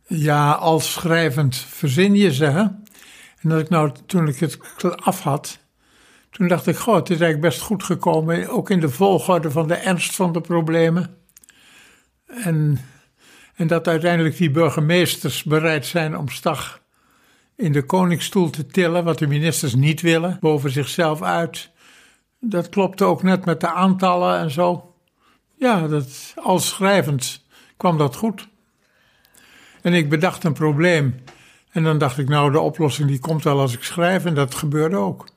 Ja, 0.08 0.52
als 0.52 0.94
schrijvend 0.94 1.56
verzin 1.56 2.16
je 2.16 2.34
ze. 2.34 2.46
Hè? 2.46 2.62
En 3.42 3.50
dat 3.50 3.60
ik 3.60 3.70
nou, 3.70 3.92
toen 4.06 4.28
ik 4.28 4.40
het 4.40 4.58
af 4.96 5.20
had, 5.20 5.58
toen 6.36 6.48
dacht 6.48 6.68
ik, 6.68 6.76
goh, 6.76 6.96
het 6.96 7.10
is 7.10 7.20
eigenlijk 7.20 7.42
best 7.42 7.62
goed 7.62 7.84
gekomen, 7.84 8.50
ook 8.50 8.70
in 8.70 8.80
de 8.80 8.90
volgorde 8.90 9.52
van 9.52 9.68
de 9.68 9.74
ernst 9.74 10.16
van 10.16 10.32
de 10.32 10.42
problemen. 10.42 11.18
En, 12.26 12.80
en 13.56 13.68
dat 13.68 13.88
uiteindelijk 13.88 14.38
die 14.38 14.52
burgemeesters 14.52 15.44
bereid 15.44 15.86
zijn 15.86 16.18
om 16.18 16.30
Stag 16.30 16.82
in 17.56 17.72
de 17.72 17.84
koningsstoel 17.84 18.50
te 18.50 18.66
tillen, 18.66 19.04
wat 19.04 19.20
de 19.20 19.28
ministers 19.28 19.76
niet 19.76 20.02
willen, 20.02 20.38
boven 20.40 20.72
zichzelf 20.72 21.22
uit. 21.22 21.70
Dat 22.40 22.70
klopte 22.70 23.04
ook 23.04 23.24
net 23.24 23.46
met 23.46 23.60
de 23.60 23.70
aantallen 23.70 24.40
en 24.40 24.52
zo. 24.52 24.94
Ja, 25.58 25.88
dat, 25.88 26.34
als 26.36 26.68
schrijvend 26.68 27.46
kwam 27.78 27.98
dat 27.98 28.16
goed. 28.16 28.48
En 29.82 29.94
ik 29.94 30.10
bedacht 30.10 30.44
een 30.44 30.54
probleem. 30.54 31.16
En 31.72 31.84
dan 31.84 31.98
dacht 31.98 32.18
ik, 32.18 32.30
nou, 32.30 32.52
de 32.52 32.60
oplossing 32.60 33.08
die 33.08 33.20
komt 33.20 33.44
wel 33.44 33.60
als 33.60 33.74
ik 33.74 33.84
schrijf. 33.84 34.26
En 34.26 34.34
dat 34.34 34.56
gebeurde 34.56 34.96
ook. 34.96 35.34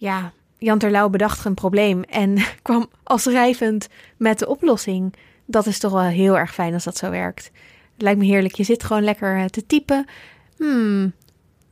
Ja, 0.00 0.32
Jan 0.58 0.78
Terlouw 0.78 1.08
bedacht 1.08 1.44
een 1.44 1.54
probleem 1.54 2.02
en 2.02 2.36
kwam 2.62 2.88
als 3.02 3.22
schrijvend 3.22 3.88
met 4.16 4.38
de 4.38 4.48
oplossing. 4.48 5.14
Dat 5.46 5.66
is 5.66 5.78
toch 5.78 5.92
wel 5.92 6.02
heel 6.02 6.38
erg 6.38 6.54
fijn 6.54 6.74
als 6.74 6.84
dat 6.84 6.96
zo 6.96 7.10
werkt. 7.10 7.44
Het 7.92 8.02
lijkt 8.02 8.18
me 8.18 8.24
heerlijk. 8.24 8.54
Je 8.54 8.64
zit 8.64 8.84
gewoon 8.84 9.04
lekker 9.04 9.36
eh, 9.36 9.44
te 9.44 9.66
typen. 9.66 10.06
Hmm, 10.56 11.12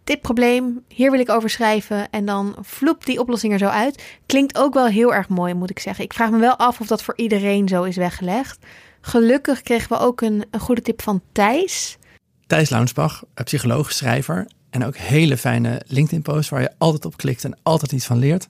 dit 0.04 0.20
probleem, 0.20 0.84
hier 0.88 1.10
wil 1.10 1.20
ik 1.20 1.30
over 1.30 1.50
schrijven. 1.50 2.10
En 2.10 2.24
dan 2.24 2.56
vloept 2.60 3.06
die 3.06 3.20
oplossing 3.20 3.52
er 3.52 3.58
zo 3.58 3.66
uit. 3.66 4.18
Klinkt 4.26 4.58
ook 4.58 4.74
wel 4.74 4.86
heel 4.86 5.14
erg 5.14 5.28
mooi, 5.28 5.54
moet 5.54 5.70
ik 5.70 5.78
zeggen. 5.78 6.04
Ik 6.04 6.12
vraag 6.12 6.30
me 6.30 6.38
wel 6.38 6.56
af 6.56 6.80
of 6.80 6.86
dat 6.86 7.02
voor 7.02 7.16
iedereen 7.16 7.68
zo 7.68 7.82
is 7.82 7.96
weggelegd. 7.96 8.66
Gelukkig 9.00 9.62
kregen 9.62 9.88
we 9.88 9.98
ook 9.98 10.20
een, 10.20 10.44
een 10.50 10.60
goede 10.60 10.82
tip 10.82 11.02
van 11.02 11.22
Thijs. 11.32 11.98
Thijs 12.46 12.70
Launsbach, 12.70 13.24
psycholoog, 13.34 13.92
schrijver. 13.92 14.46
En 14.70 14.84
ook 14.84 14.96
hele 14.96 15.36
fijne 15.36 15.82
LinkedIn-posts 15.86 16.50
waar 16.50 16.60
je 16.60 16.72
altijd 16.78 17.04
op 17.04 17.16
klikt 17.16 17.44
en 17.44 17.58
altijd 17.62 17.92
iets 17.92 18.06
van 18.06 18.18
leert. 18.18 18.48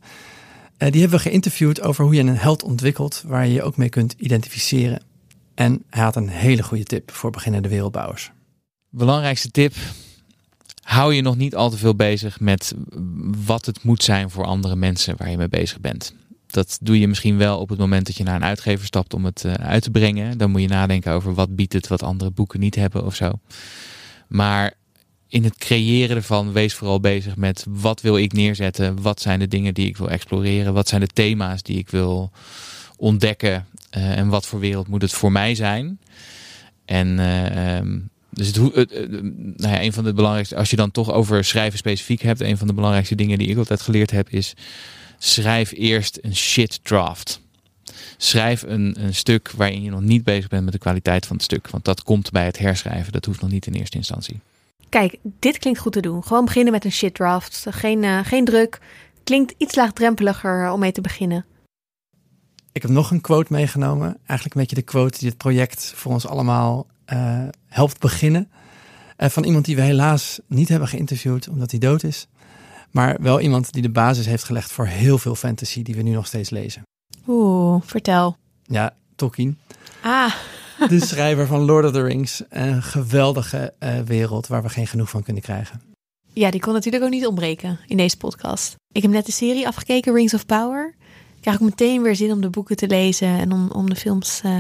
Uh, 0.78 0.90
die 0.90 1.00
hebben 1.00 1.18
we 1.18 1.28
geïnterviewd 1.28 1.80
over 1.80 2.04
hoe 2.04 2.14
je 2.14 2.20
een 2.20 2.36
held 2.36 2.62
ontwikkelt 2.62 3.22
waar 3.26 3.46
je 3.46 3.52
je 3.52 3.62
ook 3.62 3.76
mee 3.76 3.88
kunt 3.88 4.14
identificeren. 4.16 5.02
En 5.54 5.82
hij 5.90 6.02
had 6.02 6.16
een 6.16 6.28
hele 6.28 6.62
goede 6.62 6.84
tip 6.84 7.10
voor 7.10 7.30
beginnende 7.30 7.68
wereldbouwers. 7.68 8.30
Belangrijkste 8.90 9.50
tip: 9.50 9.74
hou 10.82 11.14
je 11.14 11.22
nog 11.22 11.36
niet 11.36 11.54
al 11.54 11.70
te 11.70 11.76
veel 11.76 11.94
bezig 11.94 12.40
met 12.40 12.74
wat 13.46 13.66
het 13.66 13.82
moet 13.82 14.02
zijn 14.02 14.30
voor 14.30 14.44
andere 14.44 14.76
mensen 14.76 15.16
waar 15.16 15.30
je 15.30 15.36
mee 15.36 15.48
bezig 15.48 15.80
bent. 15.80 16.14
Dat 16.46 16.78
doe 16.82 16.98
je 17.00 17.08
misschien 17.08 17.36
wel 17.36 17.58
op 17.58 17.68
het 17.68 17.78
moment 17.78 18.06
dat 18.06 18.16
je 18.16 18.24
naar 18.24 18.34
een 18.34 18.44
uitgever 18.44 18.86
stapt 18.86 19.14
om 19.14 19.24
het 19.24 19.44
uh, 19.46 19.52
uit 19.52 19.82
te 19.82 19.90
brengen. 19.90 20.38
Dan 20.38 20.50
moet 20.50 20.60
je 20.60 20.68
nadenken 20.68 21.12
over 21.12 21.34
wat 21.34 21.56
biedt 21.56 21.72
het 21.72 21.88
wat 21.88 22.02
andere 22.02 22.30
boeken 22.30 22.60
niet 22.60 22.74
hebben 22.74 23.04
of 23.04 23.14
zo. 23.14 23.32
Maar 24.28 24.74
in 25.28 25.44
het 25.44 25.56
creëren 25.56 26.16
ervan, 26.16 26.52
wees 26.52 26.74
vooral 26.74 27.00
bezig 27.00 27.36
met 27.36 27.64
wat 27.68 28.00
wil 28.00 28.16
ik 28.16 28.32
neerzetten, 28.32 29.02
wat 29.02 29.20
zijn 29.20 29.38
de 29.38 29.48
dingen 29.48 29.74
die 29.74 29.86
ik 29.86 29.96
wil 29.96 30.08
exploreren, 30.10 30.72
wat 30.74 30.88
zijn 30.88 31.00
de 31.00 31.06
thema's 31.06 31.62
die 31.62 31.78
ik 31.78 31.90
wil 31.90 32.30
ontdekken 32.96 33.66
uh, 33.96 34.18
en 34.18 34.28
wat 34.28 34.46
voor 34.46 34.60
wereld 34.60 34.88
moet 34.88 35.02
het 35.02 35.12
voor 35.12 35.32
mij 35.32 35.54
zijn. 35.54 35.98
En 36.84 37.18
uh, 37.18 37.76
um, 37.76 38.08
Dus 38.30 38.46
het- 38.46 38.56
nou 39.56 39.74
ja, 39.74 39.82
een 39.82 39.92
van 39.92 40.04
de 40.04 40.12
belangrijkste, 40.12 40.56
als 40.56 40.70
je 40.70 40.76
dan 40.76 40.90
toch 40.90 41.12
over 41.12 41.44
schrijven 41.44 41.78
specifiek 41.78 42.22
hebt, 42.22 42.40
een 42.40 42.58
van 42.58 42.66
de 42.66 42.72
belangrijkste 42.72 43.14
dingen 43.14 43.38
die 43.38 43.48
ik 43.48 43.56
altijd 43.56 43.80
geleerd 43.80 44.10
heb 44.10 44.28
is: 44.30 44.54
schrijf 45.18 45.72
eerst 45.76 46.18
een 46.22 46.36
shit 46.36 46.80
draft. 46.82 47.40
Schrijf 48.16 48.62
een, 48.62 48.96
een 49.04 49.14
stuk 49.14 49.50
waarin 49.50 49.82
je 49.82 49.90
nog 49.90 50.00
niet 50.00 50.24
bezig 50.24 50.48
bent 50.48 50.64
met 50.64 50.72
de 50.72 50.78
kwaliteit 50.78 51.26
van 51.26 51.36
het 51.36 51.44
stuk. 51.44 51.68
Want 51.70 51.84
dat 51.84 52.02
komt 52.02 52.30
bij 52.30 52.44
het 52.44 52.58
herschrijven. 52.58 53.12
Dat 53.12 53.24
hoeft 53.24 53.40
nog 53.40 53.50
niet 53.50 53.66
in 53.66 53.72
eerste 53.74 53.96
instantie. 53.96 54.40
Kijk, 54.88 55.18
dit 55.22 55.58
klinkt 55.58 55.80
goed 55.80 55.92
te 55.92 56.00
doen. 56.00 56.24
Gewoon 56.24 56.44
beginnen 56.44 56.72
met 56.72 56.84
een 56.84 56.92
shit 56.92 57.14
draft. 57.14 57.66
Geen, 57.70 58.04
eh, 58.04 58.18
geen 58.24 58.44
druk. 58.44 58.80
Klinkt 59.24 59.54
iets 59.56 59.74
laagdrempeliger 59.74 60.70
om 60.70 60.80
mee 60.80 60.92
te 60.92 61.00
beginnen. 61.00 61.44
Ik 62.72 62.82
heb 62.82 62.90
nog 62.90 63.10
een 63.10 63.20
quote 63.20 63.52
meegenomen. 63.52 64.06
Eigenlijk 64.26 64.54
een 64.54 64.60
beetje 64.60 64.76
de 64.76 64.82
quote 64.82 65.18
die 65.18 65.28
het 65.28 65.38
project 65.38 65.92
voor 65.94 66.12
ons 66.12 66.26
allemaal 66.26 66.86
eh, 67.04 67.48
helpt 67.66 68.00
beginnen. 68.00 68.50
Eh, 69.16 69.28
van 69.28 69.44
iemand 69.44 69.64
die 69.64 69.76
we 69.76 69.82
helaas 69.82 70.40
niet 70.46 70.68
hebben 70.68 70.88
geïnterviewd 70.88 71.48
omdat 71.48 71.70
hij 71.70 71.80
dood 71.80 72.02
is. 72.02 72.28
Maar 72.90 73.16
wel 73.20 73.40
iemand 73.40 73.72
die 73.72 73.82
de 73.82 73.90
basis 73.90 74.26
heeft 74.26 74.44
gelegd 74.44 74.72
voor 74.72 74.86
heel 74.86 75.18
veel 75.18 75.34
fantasy 75.34 75.82
die 75.82 75.94
we 75.94 76.02
nu 76.02 76.10
nog 76.10 76.26
steeds 76.26 76.50
lezen. 76.50 76.82
Oeh, 77.26 77.82
vertel. 77.84 78.36
Ja, 78.62 78.94
Tolkien. 79.16 79.58
Ah, 80.02 80.34
De 80.88 81.00
schrijver 81.00 81.46
van 81.46 81.60
Lord 81.60 81.84
of 81.84 81.92
the 81.92 82.02
Rings. 82.02 82.42
Een 82.48 82.82
geweldige 82.82 83.74
eh, 83.78 84.00
wereld 84.00 84.46
waar 84.46 84.62
we 84.62 84.68
geen 84.68 84.86
genoeg 84.86 85.10
van 85.10 85.22
kunnen 85.22 85.42
krijgen. 85.42 85.80
ja, 86.32 86.50
die 86.50 86.60
kon 86.60 86.72
natuurlijk 86.72 87.04
ook 87.04 87.10
niet 87.10 87.26
ontbreken 87.26 87.78
in 87.86 87.96
deze 87.96 88.16
podcast. 88.16 88.76
Ik 88.92 89.02
heb 89.02 89.10
net 89.10 89.26
de 89.26 89.32
serie 89.32 89.66
afgekeken, 89.66 90.14
Rings 90.14 90.34
of 90.34 90.46
Power. 90.46 90.94
Ik 91.36 91.40
krijg 91.40 91.56
ook 91.56 91.68
meteen 91.68 92.02
weer 92.02 92.16
zin 92.16 92.32
om 92.32 92.40
de 92.40 92.50
boeken 92.50 92.76
te 92.76 92.86
lezen 92.86 93.28
en 93.28 93.52
om, 93.52 93.70
om 93.70 93.88
de 93.88 93.96
films 93.96 94.40
eh, 94.44 94.58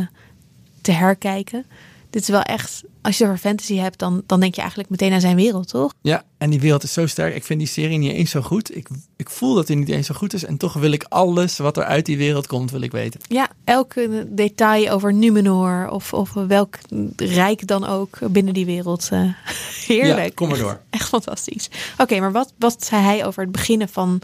te 0.80 0.92
herkijken. 0.92 1.64
Dit 2.10 2.22
is 2.22 2.28
wel 2.28 2.42
echt, 2.42 2.82
als 3.02 3.18
je 3.18 3.24
over 3.24 3.38
fantasy 3.38 3.76
hebt, 3.76 3.98
dan, 3.98 4.22
dan 4.26 4.40
denk 4.40 4.54
je 4.54 4.60
eigenlijk 4.60 4.90
meteen 4.90 5.12
aan 5.12 5.20
zijn 5.20 5.36
wereld, 5.36 5.68
toch? 5.68 5.92
Ja, 6.02 6.24
en 6.38 6.50
die 6.50 6.60
wereld 6.60 6.82
is 6.82 6.92
zo 6.92 7.06
sterk. 7.06 7.34
Ik 7.34 7.44
vind 7.44 7.58
die 7.58 7.68
serie 7.68 7.98
niet 7.98 8.12
eens 8.12 8.30
zo 8.30 8.40
goed. 8.42 8.76
Ik, 8.76 8.88
ik 9.16 9.30
voel 9.30 9.54
dat 9.54 9.68
hij 9.68 9.76
niet 9.76 9.88
eens 9.88 10.06
zo 10.06 10.14
goed 10.14 10.32
is. 10.32 10.44
En 10.44 10.56
toch 10.56 10.72
wil 10.72 10.92
ik 10.92 11.04
alles 11.08 11.58
wat 11.58 11.76
er 11.76 11.84
uit 11.84 12.06
die 12.06 12.16
wereld 12.16 12.46
komt, 12.46 12.70
wil 12.70 12.80
ik 12.80 12.92
weten. 12.92 13.20
Ja, 13.28 13.48
elke 13.64 14.26
detail 14.30 14.90
over 14.90 15.14
Numenor 15.14 15.88
of, 15.90 16.12
of 16.12 16.32
welk 16.32 16.78
rijk 17.16 17.66
dan 17.66 17.86
ook 17.86 18.18
binnen 18.30 18.54
die 18.54 18.66
wereld. 18.66 19.08
eh, 19.12 19.20
heerlijk. 19.86 20.28
Ja, 20.28 20.30
kom 20.34 20.48
maar 20.48 20.58
door. 20.58 20.80
Echt 20.90 21.08
fantastisch. 21.08 21.70
Oké, 21.98 22.20
maar 22.20 22.32
wat, 22.32 22.52
wat 22.58 22.84
zei 22.84 23.02
hij 23.02 23.26
over 23.26 23.42
het 23.42 23.52
beginnen 23.52 23.88
van 23.88 24.20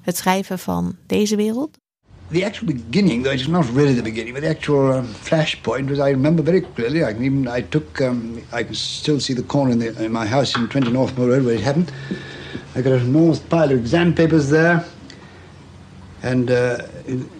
het 0.00 0.16
schrijven 0.16 0.58
van 0.58 0.96
deze 1.06 1.36
wereld? 1.36 1.78
The 2.30 2.44
actual 2.44 2.66
beginning, 2.66 3.22
though 3.22 3.30
it's 3.30 3.48
not 3.48 3.70
really 3.70 3.94
the 3.94 4.02
beginning, 4.02 4.34
but 4.34 4.42
the 4.42 4.50
actual 4.50 4.92
um, 4.92 5.06
flashpoint 5.06 5.88
was 5.88 5.98
I 5.98 6.10
remember 6.10 6.42
very 6.42 6.60
clearly. 6.60 7.02
I 7.02 7.14
can 7.14 7.24
even 7.24 7.48
I 7.48 7.62
took 7.62 8.02
um, 8.02 8.42
I 8.52 8.64
can 8.64 8.74
still 8.74 9.18
see 9.18 9.32
the 9.32 9.42
corner 9.42 9.72
in, 9.72 9.78
the, 9.78 10.04
in 10.04 10.12
my 10.12 10.26
house 10.26 10.54
in 10.54 10.68
20 10.68 10.90
Northmore 10.90 11.28
Road 11.28 11.44
where 11.46 11.54
it 11.54 11.62
happened. 11.62 11.90
I 12.74 12.82
got 12.82 12.92
an 12.92 13.00
enormous 13.06 13.38
pile 13.38 13.72
of 13.72 13.78
exam 13.78 14.14
papers 14.14 14.50
there, 14.50 14.84
and 16.22 16.50
uh, 16.50 16.86
in- 17.06 17.30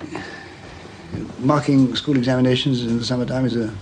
marking 1.38 1.94
school 1.94 2.16
examinations 2.16 2.82
in 2.82 2.96
the 2.96 3.04
summertime 3.04 3.44
is 3.44 3.56
a 3.56 3.74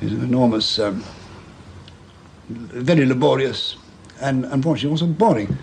is 0.00 0.12
an 0.12 0.24
enormous, 0.24 0.80
um, 0.80 1.04
very 2.48 3.06
laborious, 3.06 3.76
and 4.20 4.44
unfortunately 4.46 4.90
also 4.90 5.06
boring. 5.06 5.56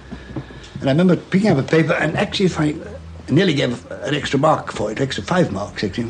And 0.79 0.89
I 0.89 0.94
remember 0.94 1.18
picking 1.18 1.50
up 1.50 1.58
a 1.58 1.63
paper 1.63 1.91
and 1.91 2.15
actually 2.15 2.48
finding, 2.48 2.82
I 3.29 3.31
nearly 3.31 3.53
gave 3.53 3.91
an 3.91 4.15
extra 4.15 4.39
mark 4.39 4.71
for 4.71 4.91
it, 4.91 5.00
extra 5.00 5.24
five 5.24 5.51
marks 5.51 5.83
actually. 5.83 6.09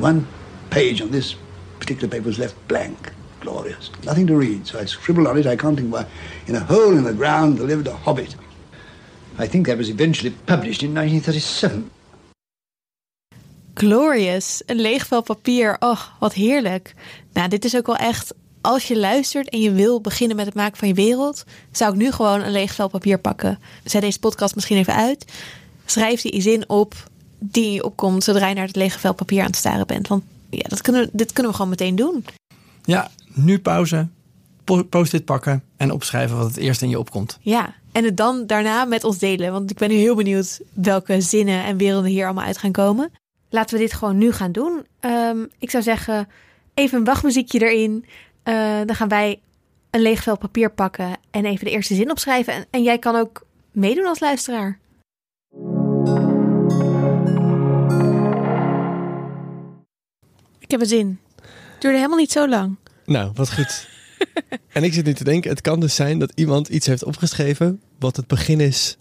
One 0.00 0.26
page 0.70 1.00
on 1.00 1.10
this 1.10 1.36
particular 1.78 2.08
paper 2.08 2.26
was 2.26 2.38
left 2.38 2.56
blank. 2.66 3.12
Glorious. 3.40 3.90
Nothing 4.04 4.26
to 4.26 4.36
read. 4.36 4.66
So 4.66 4.80
I 4.80 4.86
scribbled 4.86 5.28
on 5.28 5.38
it, 5.38 5.46
I 5.46 5.56
can't 5.56 5.76
think 5.76 5.92
why. 5.92 6.06
In 6.46 6.56
a 6.56 6.60
hole 6.60 6.96
in 6.96 7.04
the 7.04 7.12
ground 7.12 7.58
there 7.58 7.66
lived 7.66 7.86
a 7.86 7.94
hobbit. 7.94 8.34
I 9.38 9.46
think 9.46 9.66
that 9.66 9.78
was 9.78 9.88
eventually 9.88 10.34
published 10.46 10.82
in 10.82 10.92
1937. 10.94 11.90
Glorious, 13.74 14.62
een 14.66 14.80
leeg 14.80 15.06
vel 15.06 15.22
papier. 15.22 15.76
Oh, 15.78 16.00
wat 16.18 16.32
heerlijk. 16.32 16.94
Nou, 17.32 17.48
dit 17.48 17.64
is 17.64 17.76
ook 17.76 17.86
wel 17.86 17.96
echt. 17.96 18.34
Als 18.60 18.88
je 18.88 18.98
luistert 18.98 19.48
en 19.48 19.60
je 19.60 19.72
wil 19.72 20.00
beginnen 20.00 20.36
met 20.36 20.46
het 20.46 20.54
maken 20.54 20.76
van 20.76 20.88
je 20.88 20.94
wereld, 20.94 21.44
zou 21.70 21.92
ik 21.92 21.98
nu 21.98 22.10
gewoon 22.10 22.40
een 22.40 22.52
leeg 22.52 22.74
vel 22.74 22.88
papier 22.88 23.18
pakken. 23.18 23.58
Zet 23.84 24.02
deze 24.02 24.18
podcast 24.18 24.54
misschien 24.54 24.76
even 24.76 24.94
uit. 24.94 25.24
Schrijf 25.90 26.20
die 26.20 26.40
zin 26.40 26.68
op 26.68 26.94
die 27.38 27.72
je 27.72 27.84
opkomt 27.84 28.24
zodra 28.24 28.48
je 28.48 28.54
naar 28.54 28.66
het 28.66 28.76
lege 28.76 28.98
vel 28.98 29.14
papier 29.14 29.40
aan 29.40 29.46
het 29.46 29.56
staren 29.56 29.86
bent. 29.86 30.08
Want 30.08 30.22
ja, 30.50 30.62
dat 30.68 30.80
kunnen, 30.82 31.02
we- 31.02 31.10
dit 31.12 31.32
kunnen 31.32 31.50
we 31.52 31.56
gewoon 31.56 31.70
meteen 31.70 31.96
doen. 31.96 32.24
Ja, 32.84 33.10
nu 33.34 33.58
pauze. 33.58 34.06
po- 34.64 34.84
Post-it 34.84 35.24
pakken 35.24 35.62
en 35.76 35.90
opschrijven 35.92 36.36
wat 36.36 36.46
het 36.46 36.56
eerst 36.56 36.82
in 36.82 36.88
je 36.88 36.98
opkomt. 36.98 37.38
Ja, 37.40 37.74
en 37.92 38.04
het 38.04 38.16
dan 38.16 38.46
daarna 38.46 38.84
met 38.84 39.04
ons 39.04 39.18
delen. 39.18 39.52
Want 39.52 39.70
ik 39.70 39.78
ben 39.78 39.88
nu 39.88 39.94
heel 39.94 40.14
benieuwd 40.14 40.60
welke 40.72 41.20
zinnen 41.20 41.64
en 41.64 41.76
werelden 41.76 42.10
hier 42.10 42.24
allemaal 42.24 42.44
uit 42.44 42.58
gaan 42.58 42.72
komen. 42.72 43.12
Laten 43.50 43.76
we 43.78 43.82
dit 43.82 43.92
gewoon 43.92 44.18
nu 44.18 44.32
gaan 44.32 44.52
doen. 44.52 44.86
Ehm, 45.00 45.38
ik 45.58 45.70
zou 45.70 45.82
zeggen, 45.82 46.28
even 46.74 46.98
een 46.98 47.04
wachtmuziekje 47.04 47.60
erin. 47.70 48.04
Eh, 48.42 48.54
dan 48.86 48.94
gaan 48.96 49.08
wij 49.08 49.40
een 49.90 50.00
leeg 50.02 50.22
vel 50.22 50.38
papier 50.38 50.70
pakken 50.70 51.10
en 51.30 51.44
even 51.44 51.64
de 51.64 51.70
eerste 51.70 51.94
zin 51.94 52.10
opschrijven. 52.10 52.52
En, 52.54 52.66
en 52.70 52.82
jij 52.82 52.98
kan 52.98 53.16
ook 53.16 53.46
meedoen 53.72 54.06
als 54.06 54.20
luisteraar. 54.20 54.78
Ik 60.70 60.78
heb 60.78 60.84
een 60.90 60.96
zin. 60.96 61.18
Duurde 61.78 61.96
helemaal 61.96 62.18
niet 62.18 62.32
zo 62.32 62.48
lang. 62.48 62.76
Nou, 63.06 63.30
wat 63.34 63.52
goed. 63.54 63.88
en 64.72 64.84
ik 64.84 64.92
zit 64.92 65.04
nu 65.04 65.14
te 65.14 65.24
denken, 65.24 65.50
het 65.50 65.60
kan 65.60 65.80
dus 65.80 65.94
zijn 65.94 66.18
dat 66.18 66.32
iemand 66.34 66.68
iets 66.68 66.86
heeft 66.86 67.04
opgeschreven 67.04 67.80
wat 67.98 68.16
het 68.16 68.26
begin 68.26 68.60
is 68.60 68.96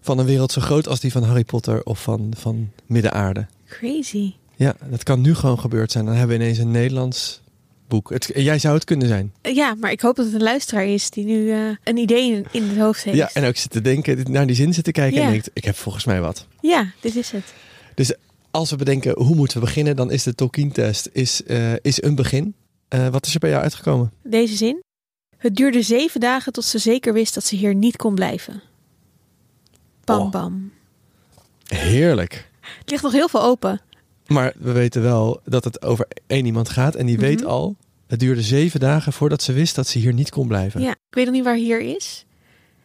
van 0.00 0.18
een 0.18 0.26
wereld 0.26 0.52
zo 0.52 0.60
groot 0.60 0.88
als 0.88 1.00
die 1.00 1.12
van 1.12 1.22
Harry 1.22 1.44
Potter 1.44 1.82
of 1.84 2.02
van, 2.02 2.32
van 2.36 2.70
Midden-Aarde. 2.86 3.46
Crazy. 3.68 4.32
Ja, 4.56 4.76
dat 4.90 5.02
kan 5.02 5.20
nu 5.20 5.34
gewoon 5.34 5.58
gebeurd 5.58 5.92
zijn. 5.92 6.04
Dan 6.04 6.14
hebben 6.14 6.36
we 6.38 6.42
ineens 6.42 6.58
een 6.58 6.70
Nederlands 6.70 7.40
boek. 7.88 8.10
Het, 8.10 8.30
jij 8.34 8.58
zou 8.58 8.74
het 8.74 8.84
kunnen 8.84 9.08
zijn. 9.08 9.32
Eh, 9.40 9.54
Ja, 9.54 9.74
maar 9.74 9.90
ik 9.90 10.00
hoop 10.00 10.16
dat 10.16 10.24
het 10.24 10.34
een 10.34 10.42
luisteraar 10.42 10.86
is 10.86 11.10
die 11.10 11.24
nu 11.24 11.50
eh, 11.50 11.58
een 11.84 11.96
idee 11.96 12.32
in, 12.32 12.46
in 12.50 12.68
het 12.68 12.78
hoofd 12.78 13.02
heeft. 13.04 13.16
Ja, 13.16 13.30
en 13.32 13.44
ook 13.44 13.56
zit 13.56 13.70
te 13.70 13.80
denken, 13.80 14.32
naar 14.32 14.46
die 14.46 14.56
zin 14.56 14.74
zit 14.74 14.84
te 14.84 14.92
kijken 14.92 15.18
Ja. 15.20 15.24
en 15.24 15.30
denkt, 15.30 15.50
ik 15.52 15.64
heb 15.64 15.76
volgens 15.76 16.04
mij 16.04 16.20
wat. 16.20 16.46
Ja, 16.60 16.86
dit 17.00 17.16
is 17.16 17.30
het. 17.30 17.52
Dus 17.94 18.14
als 18.54 18.70
we 18.70 18.76
bedenken, 18.76 19.18
hoe 19.22 19.34
moeten 19.36 19.58
we 19.58 19.64
beginnen? 19.64 19.96
Dan 19.96 20.10
is 20.10 20.22
de 20.22 20.34
Tolkien-test 20.34 21.08
is, 21.12 21.42
eh, 21.42 21.72
is 21.82 22.02
een 22.02 22.14
begin. 22.14 22.54
Eh, 22.88 23.08
wat 23.08 23.26
is 23.26 23.34
er 23.34 23.40
bij 23.40 23.50
jou 23.50 23.62
uitgekomen? 23.62 24.12
Deze 24.22 24.56
zin. 24.56 24.82
Het 25.36 25.56
duurde 25.56 25.82
zeven 25.82 26.20
dagen 26.20 26.52
tot 26.52 26.64
ze 26.64 26.78
zeker 26.78 27.12
wist 27.12 27.34
dat 27.34 27.44
ze 27.44 27.56
hier 27.56 27.74
niet 27.74 27.96
kon 27.96 28.14
blijven. 28.14 28.62
Bam, 30.04 30.20
Oh. 30.20 30.30
bam. 30.30 30.72
Heerlijk. 31.66 32.50
Het 32.60 32.90
ligt 32.90 33.02
nog 33.02 33.12
heel 33.12 33.28
veel 33.28 33.42
open. 33.42 33.80
Maar 34.26 34.52
we 34.58 34.72
weten 34.72 35.02
wel 35.02 35.40
dat 35.44 35.64
het 35.64 35.82
over 35.82 36.06
één 36.26 36.46
iemand 36.46 36.68
gaat. 36.68 36.94
En 36.94 37.06
die 37.06 37.18
weet 37.18 37.40
Mhm. 37.40 37.48
al, 37.48 37.76
het 38.06 38.20
duurde 38.20 38.42
zeven 38.42 38.80
dagen 38.80 39.12
voordat 39.12 39.42
ze 39.42 39.52
wist 39.52 39.74
dat 39.74 39.86
ze 39.88 39.98
hier 39.98 40.12
niet 40.12 40.30
kon 40.30 40.48
blijven. 40.48 40.80
Ja, 40.80 40.90
ik 40.90 41.14
weet 41.14 41.24
nog 41.24 41.34
niet 41.34 41.44
waar 41.44 41.56
hier 41.56 41.80
is. 41.80 42.24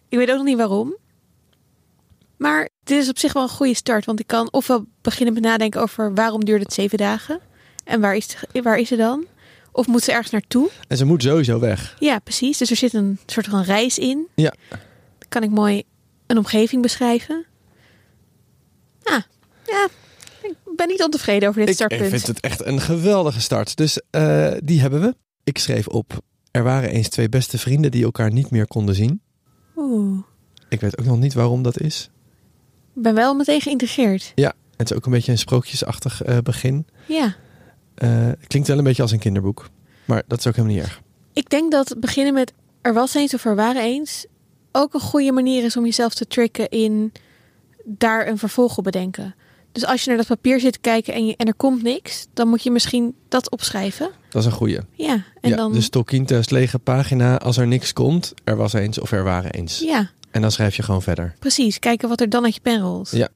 Ik 0.10 0.18
weet 0.18 0.30
ook 0.30 0.36
nog 0.38 0.46
niet 0.46 0.58
waarom. 0.58 0.96
Maar 2.38 2.69
dit 2.89 3.02
is 3.04 3.10
op 3.10 3.17
zich 3.19 3.34
wel 3.34 3.43
een 3.43 3.49
goede 3.49 3.73
start. 3.73 4.06
Want 4.06 4.19
ik 4.19 4.28
kan 4.28 4.52
ofwel 4.54 4.86
beginnen 5.02 5.34
met 5.34 5.43
nadenken 5.43 5.82
over 5.82 6.13
waarom 6.13 6.45
duurde 6.45 6.63
het 6.63 6.73
zeven 6.73 6.97
dagen. 6.97 7.39
En 7.84 8.02
waar 8.02 8.15
is, 8.15 8.36
waar 8.63 8.78
is 8.78 8.88
ze 8.88 8.95
dan? 8.95 9.25
Of 9.71 9.88
moet 9.88 10.04
ze 10.04 10.12
ergens 10.12 10.32
naartoe? 10.32 10.69
En 10.88 10.97
ze 10.97 11.06
moet 11.06 11.23
sowieso 11.23 11.60
weg. 11.60 11.95
Ja, 11.99 12.19
precies. 12.19 12.58
Dus 12.58 12.69
er 12.69 12.75
zit 12.75 12.93
een 12.93 13.19
soort 13.25 13.47
van 13.47 13.62
reis 13.62 13.97
in. 13.97 14.28
Ja. 14.36 14.54
Dan 14.69 15.30
kan 15.30 15.43
ik 15.43 15.49
mooi 15.49 15.84
een 16.28 16.38
omgeving 16.38 16.82
beschrijven. 16.82 17.45
Ah, 19.04 19.21
ja. 19.65 19.88
Ik 20.41 20.56
ben 20.75 20.88
niet 20.88 21.04
ontevreden 21.04 21.49
over 21.49 21.60
dit 21.60 21.69
Ik 21.69 21.75
startpunt. 21.75 22.10
vind 22.10 22.28
het 22.28 22.39
echt 22.39 22.65
een 22.65 22.82
geweldige 22.82 23.41
start. 23.41 23.75
Dus 23.78 24.02
eh, 24.10 24.52
die 24.63 24.82
hebben 24.82 25.02
we. 25.02 25.15
Ik 25.43 25.58
schreef 25.58 25.88
op, 25.88 26.21
er 26.52 26.63
waren 26.63 26.89
eens 26.89 27.10
twee 27.10 27.30
beste 27.30 27.58
vrienden 27.58 27.91
die 27.91 28.04
elkaar 28.04 28.32
niet 28.32 28.49
meer 28.52 28.67
konden 28.67 28.95
zien. 28.95 29.21
Oeh. 29.75 30.19
Ik 30.69 30.82
weet 30.82 30.99
ook 30.99 31.06
nog 31.06 31.19
niet 31.19 31.34
waarom 31.34 31.63
dat 31.63 31.80
is. 31.80 32.10
Ik 33.00 33.06
ben 33.06 33.16
wel 33.16 33.34
meteen 33.34 33.62
geïntegreerd. 33.62 34.32
Ja, 34.36 34.54
het 34.76 34.92
is 34.92 34.98
ook 34.98 35.06
een 35.06 35.12
beetje 35.12 35.32
een 35.32 35.38
sprookjesachtig 35.38 36.24
eh, 36.24 36.38
begin. 36.38 36.88
Ja. 37.06 37.36
Eh, 37.96 38.28
klinkt 38.48 38.68
wel 38.68 38.78
een 38.78 38.84
beetje 38.84 39.02
als 39.02 39.12
een 39.12 39.20
kinderboek. 39.20 39.70
Maar 40.06 40.24
dat 40.28 40.40
is 40.40 40.48
ook 40.48 40.56
helemaal 40.56 40.76
niet 40.76 40.86
erg. 40.86 41.02
Ik 41.34 41.50
denk 41.50 41.72
dat 41.72 41.96
beginnen 42.00 42.34
met 42.34 42.54
er 42.82 42.94
was 42.94 43.14
eens 43.14 43.34
of 43.34 43.46
er 43.46 43.56
waren 43.56 43.82
eens 43.82 44.26
ook 44.72 44.94
een 44.94 45.00
goede 45.00 45.32
manier 45.32 45.64
is 45.64 45.78
om 45.78 45.86
jezelf 45.86 46.14
te 46.14 46.28
tricken 46.28 46.70
in 46.70 47.12
daar 47.84 48.28
een 48.28 48.38
vervolg 48.38 48.78
op 48.78 48.84
bedenken. 48.84 49.36
Dus 49.72 49.86
als 49.86 50.02
je 50.02 50.08
naar 50.08 50.18
dat 50.18 50.28
papier 50.28 50.60
zit 50.60 50.74
te 50.74 50.80
kijken 50.80 51.14
en, 51.14 51.26
je, 51.26 51.36
en 51.38 51.48
er 51.48 51.56
komt 51.56 51.84
niks, 51.84 52.28
dan 52.34 52.48
moet 52.48 52.64
je 52.64 52.72
misschien 52.72 53.16
dat 53.30 53.52
opschrijven. 53.52 54.10
Dat 54.30 54.42
is 54.42 54.48
een 54.48 54.56
goeie. 54.56 54.80
Ja, 54.92 55.24
en 55.42 55.50
ja, 55.50 55.56
dan. 55.56 55.74
Dus 55.74 55.90
Tolkien-test, 55.90 56.52
lege 56.52 56.80
pagina. 56.80 57.38
Als 57.38 57.58
er 57.58 57.68
niks 57.68 57.94
komt, 57.94 58.34
er 58.44 58.56
was 58.56 58.74
eens 58.74 59.00
of 59.00 59.12
er 59.12 59.24
waren 59.24 59.52
eens. 59.52 59.80
Ja, 59.80 60.10
En 60.32 60.42
dan 60.42 60.52
schrijf 60.52 60.76
je 60.76 60.84
gewoon 60.84 61.02
verder. 61.02 61.36
precies. 61.39 61.80
Kijken 61.80 62.10
wat 62.10 62.22
er 62.22 62.30
dan 62.30 62.44
uit 62.44 62.56
je 62.56 62.62
pen 62.62 62.82
rolt. 62.82 63.12
Ja. 63.12 63.30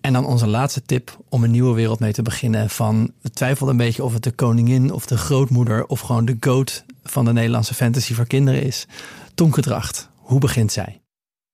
En 0.00 0.12
dan 0.12 0.26
onze 0.26 0.46
laatste 0.46 0.82
tip 0.82 1.18
om 1.28 1.44
een 1.44 1.50
nieuwe 1.50 1.74
wereld 1.74 2.00
mee 2.00 2.12
te 2.12 2.22
beginnen. 2.22 2.70
Van, 2.70 3.12
we 3.20 3.30
twijfelden 3.30 3.74
een 3.74 3.86
beetje 3.86 4.04
of 4.04 4.12
het 4.12 4.22
de 4.22 4.30
koningin 4.32 4.92
of 4.92 5.06
de 5.06 5.16
grootmoeder 5.16 5.86
of 5.86 6.00
gewoon 6.00 6.24
de 6.24 6.36
goat 6.40 6.84
van 7.02 7.24
de 7.24 7.32
Nederlandse 7.32 7.74
fantasy 7.74 8.14
voor 8.14 8.26
kinderen 8.26 8.62
is. 8.62 8.86
Tonke 9.34 9.60
Dracht, 9.60 10.08
hoe 10.16 10.40
begint 10.40 10.72
zij? 10.72 10.99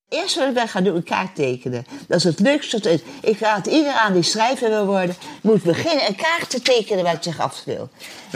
Eerst 0.08 0.36
wat 0.36 0.48
ik 0.48 0.54
ben 0.54 0.68
gaan 0.68 0.84
doen, 0.84 0.96
een 0.96 1.02
kaart 1.04 1.34
tekenen. 1.34 1.86
Dat 2.08 2.18
is 2.18 2.24
het 2.24 2.40
leukste. 2.40 3.00
Ik 3.22 3.38
raad 3.38 3.66
iedereen 3.66 3.92
aan 3.96 4.12
die 4.12 4.22
schrijver 4.22 4.68
wil 4.68 4.86
worden, 4.86 5.14
moet 5.40 5.62
beginnen 5.62 6.06
een 6.08 6.16
kaart 6.16 6.50
te 6.50 6.60
tekenen 6.62 7.04
waar 7.04 7.12
het 7.12 7.24
zich 7.24 7.40
afspeelt. 7.40 7.90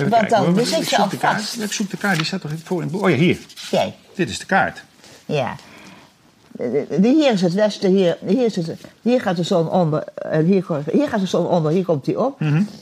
Want 0.08 0.30
dan 0.30 0.58
ik 0.58 0.66
zit 0.66 0.78
je 0.78 0.84
zoek 0.84 0.98
al 0.98 1.08
de 1.08 1.16
kaart. 1.18 1.40
vast. 1.40 1.60
Ik 1.60 1.72
zoek 1.72 1.90
de 1.90 1.96
kaart, 1.96 2.16
die 2.16 2.26
staat 2.26 2.40
toch 2.40 2.50
voor 2.64 2.76
in 2.76 2.82
het 2.82 2.92
boek? 2.92 3.02
Oh 3.02 3.10
ja, 3.10 3.16
hier. 3.16 3.38
Kijk, 3.70 3.92
Dit 4.14 4.30
is 4.30 4.38
de 4.38 4.46
kaart. 4.46 4.82
ja. 5.26 5.56
Hier 7.00 7.32
is 7.32 7.40
het 7.42 7.52
westen, 7.52 7.90
hier, 7.90 8.18
hier, 8.26 8.44
is 8.44 8.56
het, 8.56 8.70
hier 9.02 9.20
gaat 9.20 9.36
de 9.36 9.42
zon 9.42 9.70
onder, 9.70 10.04
en 10.14 10.44
hier, 10.44 10.66
hier 10.92 11.08
gaat 11.08 11.20
de 11.20 11.26
zon 11.26 11.46
onder, 11.46 11.72
hier 11.72 11.84
komt 11.84 12.06
hij 12.06 12.16
op. 12.16 12.38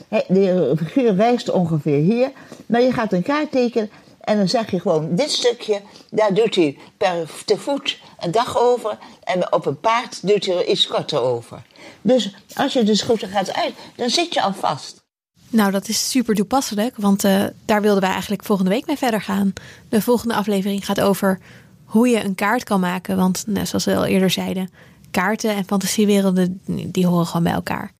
Hè, 0.09 0.20
De 0.29 0.72
figuur 0.77 1.16
wijst 1.16 1.51
ongeveer 1.51 1.98
hier, 2.03 2.31
maar 2.66 2.81
je 2.83 2.92
gaat 2.92 3.12
een 3.12 3.22
kaart 3.22 3.51
tekenen 3.51 3.90
en 4.29 4.37
dan 4.37 4.49
zeg 4.49 4.71
je 4.71 4.81
gewoon, 4.81 5.14
dit 5.14 5.31
stukje, 5.31 5.81
daar 6.11 6.35
doet 6.35 6.55
hij 6.55 6.79
per 6.97 7.31
te 7.45 7.57
voet 7.57 7.99
een 8.19 8.31
dag 8.31 8.59
over 8.59 8.99
en 9.25 9.53
op 9.53 9.67
een 9.67 9.81
paard 9.81 10.27
doet 10.27 10.47
hij 10.47 10.57
er 10.57 10.67
iets 10.67 10.87
korter 10.87 11.21
over. 11.21 11.62
Dus 12.03 12.35
als 12.55 12.73
je 12.73 12.83
dus 12.83 13.03
goed 13.03 13.25
gaat 13.25 13.55
uit, 13.55 13.75
dan 13.97 14.11
zit 14.11 14.35
je 14.35 14.43
al 14.43 14.53
vast. 14.53 15.07
Nou, 15.51 15.71
dat 15.71 15.88
is 15.88 16.11
super 16.11 16.35
toepasselijk, 16.35 16.97
want 16.97 17.25
eh, 17.25 17.45
daar 17.64 17.83
wilden 17.83 18.03
wij 18.03 18.11
eigenlijk 18.11 18.45
volgende 18.45 18.71
week 18.71 18.87
mee 18.87 18.97
verder 18.97 19.23
gaan. 19.23 19.53
De 19.88 20.03
volgende 20.03 20.35
aflevering 20.35 20.85
gaat 20.85 21.01
over 21.01 21.38
hoe 21.85 22.09
je 22.09 22.25
een 22.25 22.35
kaart 22.35 22.64
kan 22.64 22.81
maken. 22.81 23.17
Want 23.17 23.45
net 23.47 23.69
zoals 23.69 23.85
we 23.85 23.97
al 23.97 24.05
eerder 24.05 24.31
zeiden, 24.31 24.71
kaarten 25.11 25.55
en 25.55 25.64
fantasiewerelden, 25.64 26.61
die 26.67 27.07
horen 27.07 27.27
gewoon 27.27 27.43
bij 27.43 27.53
elkaar. 27.53 27.93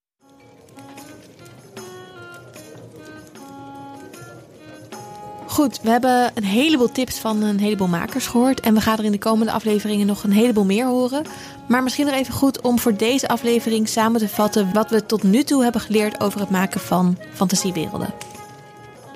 Goed, 5.49 5.81
we 5.83 5.91
hebben 5.91 6.31
een 6.35 6.45
heleboel 6.45 6.93
tips 6.93 7.19
van 7.19 7.43
een 7.43 7.59
heleboel 7.59 7.89
makers 7.89 8.27
gehoord. 8.27 8.61
En 8.61 8.75
we 8.75 8.81
gaan 8.81 8.99
er 8.99 9.05
in 9.05 9.13
de 9.13 9.19
komende 9.19 9.53
afleveringen 9.53 10.07
nog 10.07 10.23
een 10.23 10.33
heleboel 10.33 10.65
meer 10.65 10.87
horen. 10.87 11.25
Maar 11.69 11.83
misschien 11.83 12.07
nog 12.07 12.15
even 12.15 12.35
goed 12.35 12.61
om 12.61 12.79
voor 12.79 12.97
deze 12.97 13.29
aflevering 13.29 13.89
samen 13.89 14.21
te 14.21 14.29
vatten 14.29 14.73
wat 14.73 14.91
we 14.91 15.07
tot 15.07 15.23
nu 15.23 15.43
toe 15.43 15.63
hebben 15.63 15.81
geleerd 15.81 16.21
over 16.21 16.41
het 16.41 16.51
maken 16.51 16.81
van 16.81 17.19
fantasiewerelden. 17.33 18.15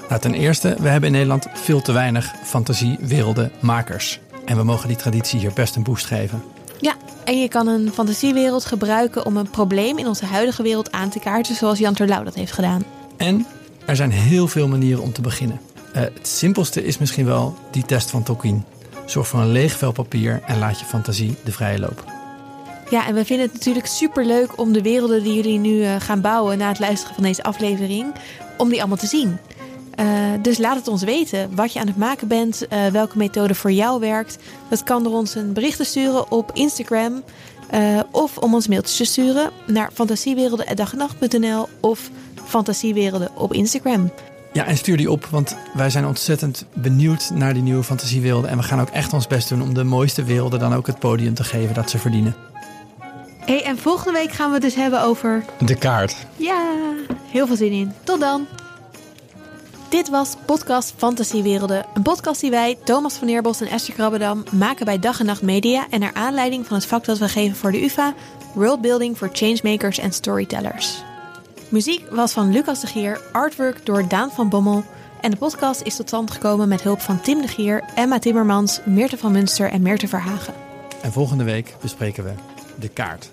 Nou, 0.09 0.21
ten 0.21 0.35
eerste, 0.35 0.77
we 0.79 0.89
hebben 0.89 1.09
in 1.09 1.15
Nederland 1.15 1.47
veel 1.55 1.81
te 1.81 1.93
weinig 1.93 2.35
fantasiewereldenmakers. 2.45 4.21
En 4.45 4.57
we 4.57 4.63
mogen 4.63 4.89
die 4.89 4.97
traditie 4.97 5.39
hier 5.39 5.53
best 5.53 5.77
een 5.77 5.83
boost 5.83 6.07
geven. 6.07 6.43
Ja, 6.81 6.95
en 7.25 7.41
je 7.41 7.49
kan 7.49 7.67
een 7.67 7.93
fantasiewereld 7.93 8.65
gebruiken 8.65 9.27
om 9.27 9.37
een 9.37 9.51
probleem 9.51 9.99
in 9.99 10.07
onze 10.07 10.25
huidige 10.25 10.63
wereld 10.63 10.93
aan 10.93 11.11
te 11.11 11.19
kaarten, 11.19 11.55
zoals 11.55 11.79
Jan 11.79 11.95
Terlouw 11.95 12.25
dat 12.25 12.35
heeft 12.35 12.53
gedaan. 12.53 12.85
En 13.17 13.47
er 13.87 13.97
zijn 13.97 14.11
heel 14.11 14.49
veel 14.49 14.69
manieren 14.69 15.03
om 15.03 15.13
te 15.13 15.21
beginnen. 15.21 15.61
Eh, 15.93 16.03
het 16.03 16.29
simpelste 16.29 16.85
is 16.85 16.99
misschien 16.99 17.25
wel 17.25 17.57
die 17.71 17.85
test 17.85 18.11
van 18.11 18.23
Tolkien. 18.23 18.65
Zorg 19.07 19.29
voor 19.29 19.41
een 19.41 19.53
leeg 19.53 19.77
vel 19.77 19.93
papier 19.93 20.43
en 20.47 20.59
laat 20.59 20.81
je 20.81 20.85
fantasie 20.85 21.35
de 21.45 21.53
vrije 21.53 21.79
loop. 21.79 22.05
Ja, 22.91 23.07
en 23.07 23.15
we 23.15 23.25
vinden 23.25 23.47
het 23.47 23.55
natuurlijk 23.55 23.87
super 23.87 24.27
leuk 24.27 24.59
om 24.59 24.73
de 24.73 24.83
werelden 24.83 25.23
die 25.23 25.35
jullie 25.35 25.59
nu 25.59 25.83
eh, 25.83 25.95
gaan 25.99 26.21
bouwen 26.21 26.59
na 26.59 26.69
het 26.69 26.79
luisteren 26.79 27.15
van 27.15 27.25
deze 27.25 27.43
aflevering, 27.43 28.15
om 28.57 28.69
die 28.69 28.79
allemaal 28.79 28.97
te 28.97 29.07
zien. 29.07 29.39
Eh, 29.95 30.07
dus 30.43 30.59
laat 30.59 30.77
het 30.77 30.89
ons 30.89 31.03
weten 31.03 31.55
wat 31.55 31.73
je 31.73 31.81
aan 31.81 31.87
het 31.87 31.97
maken 31.97 32.29
bent, 32.29 32.67
welke 32.93 33.19
methode 33.19 33.55
voor 33.55 33.73
jou 33.73 34.01
werkt. 34.01 34.39
Dat 34.69 34.83
kan 34.83 35.03
door 35.03 35.13
ons 35.13 35.35
een 35.35 35.53
bericht 35.53 35.77
te 35.77 35.85
sturen 35.85 36.31
op 36.31 36.51
Instagram 36.53 37.23
of 38.11 38.39
om 38.39 38.55
ons 38.55 38.69
mailtjes 38.69 38.97
te 38.97 39.05
sturen 39.05 39.51
naar 39.67 39.91
fantasiewerelden.dagenacht.nl 39.95 41.69
of 41.81 42.11
fantasiewerelden 42.45 43.31
op 43.37 43.53
Instagram. 43.53 44.11
Ja, 44.53 44.67
en 44.67 44.77
stuur 44.77 44.97
die 44.97 45.11
op, 45.11 45.27
want 45.27 45.57
wij 45.75 45.91
zijn 45.91 46.07
ontzettend 46.07 46.65
benieuwd 46.73 47.31
naar 47.35 47.55
die 47.55 47.63
nieuwe 47.63 47.83
fantasiewerelden. 47.83 48.51
En 48.51 48.57
we 48.57 48.63
gaan 48.63 48.81
ook 48.81 48.89
echt 48.89 49.13
ons 49.13 49.27
best 49.27 49.49
doen 49.49 49.63
om 49.63 49.75
de 49.75 49.85
mooiste 49.85 50.25
werelden 50.25 50.59
dan 50.59 50.75
ook 50.75 50.87
het 50.87 50.99
podium 50.99 51.35
te 51.35 51.45
geven 51.45 51.75
dat 51.75 51.91
ze 51.91 51.99
verdienen. 51.99 52.37
Hey, 53.39 53.65
en 53.65 53.79
volgende 53.79 54.19
week 54.19 54.33
gaan 54.33 54.49
we 54.49 54.55
het 54.55 54.63
dus 54.63 54.75
hebben 54.75 55.03
over 55.03 55.45
De 55.59 55.75
kaart. 55.75 56.17
Ja, 56.37 56.63
heel 57.31 57.47
veel 57.47 57.57
zin 57.57 57.73
in. 57.73 57.93
Tot 58.05 58.21
dan. 58.21 58.47
Dit 59.89 60.09
was 60.09 60.37
podcast 60.47 60.95
Fantasiewerelden. 60.97 61.87
Een 61.95 62.03
podcast 62.03 62.41
die 62.41 62.51
wij, 62.51 62.79
Thomas 62.85 63.15
van 63.15 63.27
Neerbos 63.27 63.61
en 63.61 63.67
Esther 63.67 63.95
Krabbedam, 63.95 64.45
maken 64.51 64.85
bij 64.85 64.99
Dag 64.99 65.21
en 65.21 65.27
Nacht 65.27 65.43
Media 65.43 65.87
en 65.91 66.01
naar 66.01 66.15
aanleiding 66.15 66.67
van 66.67 66.77
het 66.77 66.87
vak 66.87 67.05
dat 67.05 67.19
we 67.19 67.29
geven 67.29 67.57
voor 67.57 67.73
de 67.73 67.85
UvA, 67.85 68.15
Worldbuilding 68.55 69.19
voor 69.19 69.31
Changemakers 69.33 69.99
en 69.99 70.13
Storytellers. 70.13 71.03
Muziek 71.73 72.11
was 72.11 72.33
van 72.33 72.53
Lucas 72.53 72.81
de 72.81 72.87
Gier, 72.87 73.21
artwork 73.33 73.87
door 73.87 74.09
Daan 74.09 74.31
van 74.31 74.49
Bommel 74.49 74.85
en 75.21 75.31
de 75.31 75.37
podcast 75.37 75.81
is 75.81 75.97
tot 75.97 76.07
stand 76.07 76.31
gekomen 76.31 76.69
met 76.69 76.83
hulp 76.83 77.01
van 77.01 77.21
Tim 77.21 77.41
de 77.41 77.49
Gier, 77.49 77.85
Emma 77.95 78.19
Timmermans, 78.19 78.81
Meerte 78.85 79.17
van 79.17 79.33
Munster 79.33 79.71
en 79.71 79.83
Meerte 79.83 80.09
Verhagen. 80.09 80.55
En 81.03 81.13
volgende 81.13 81.45
week 81.45 81.77
bespreken 81.81 82.25
we 82.25 82.33
de 82.79 82.89
kaart. 82.89 83.33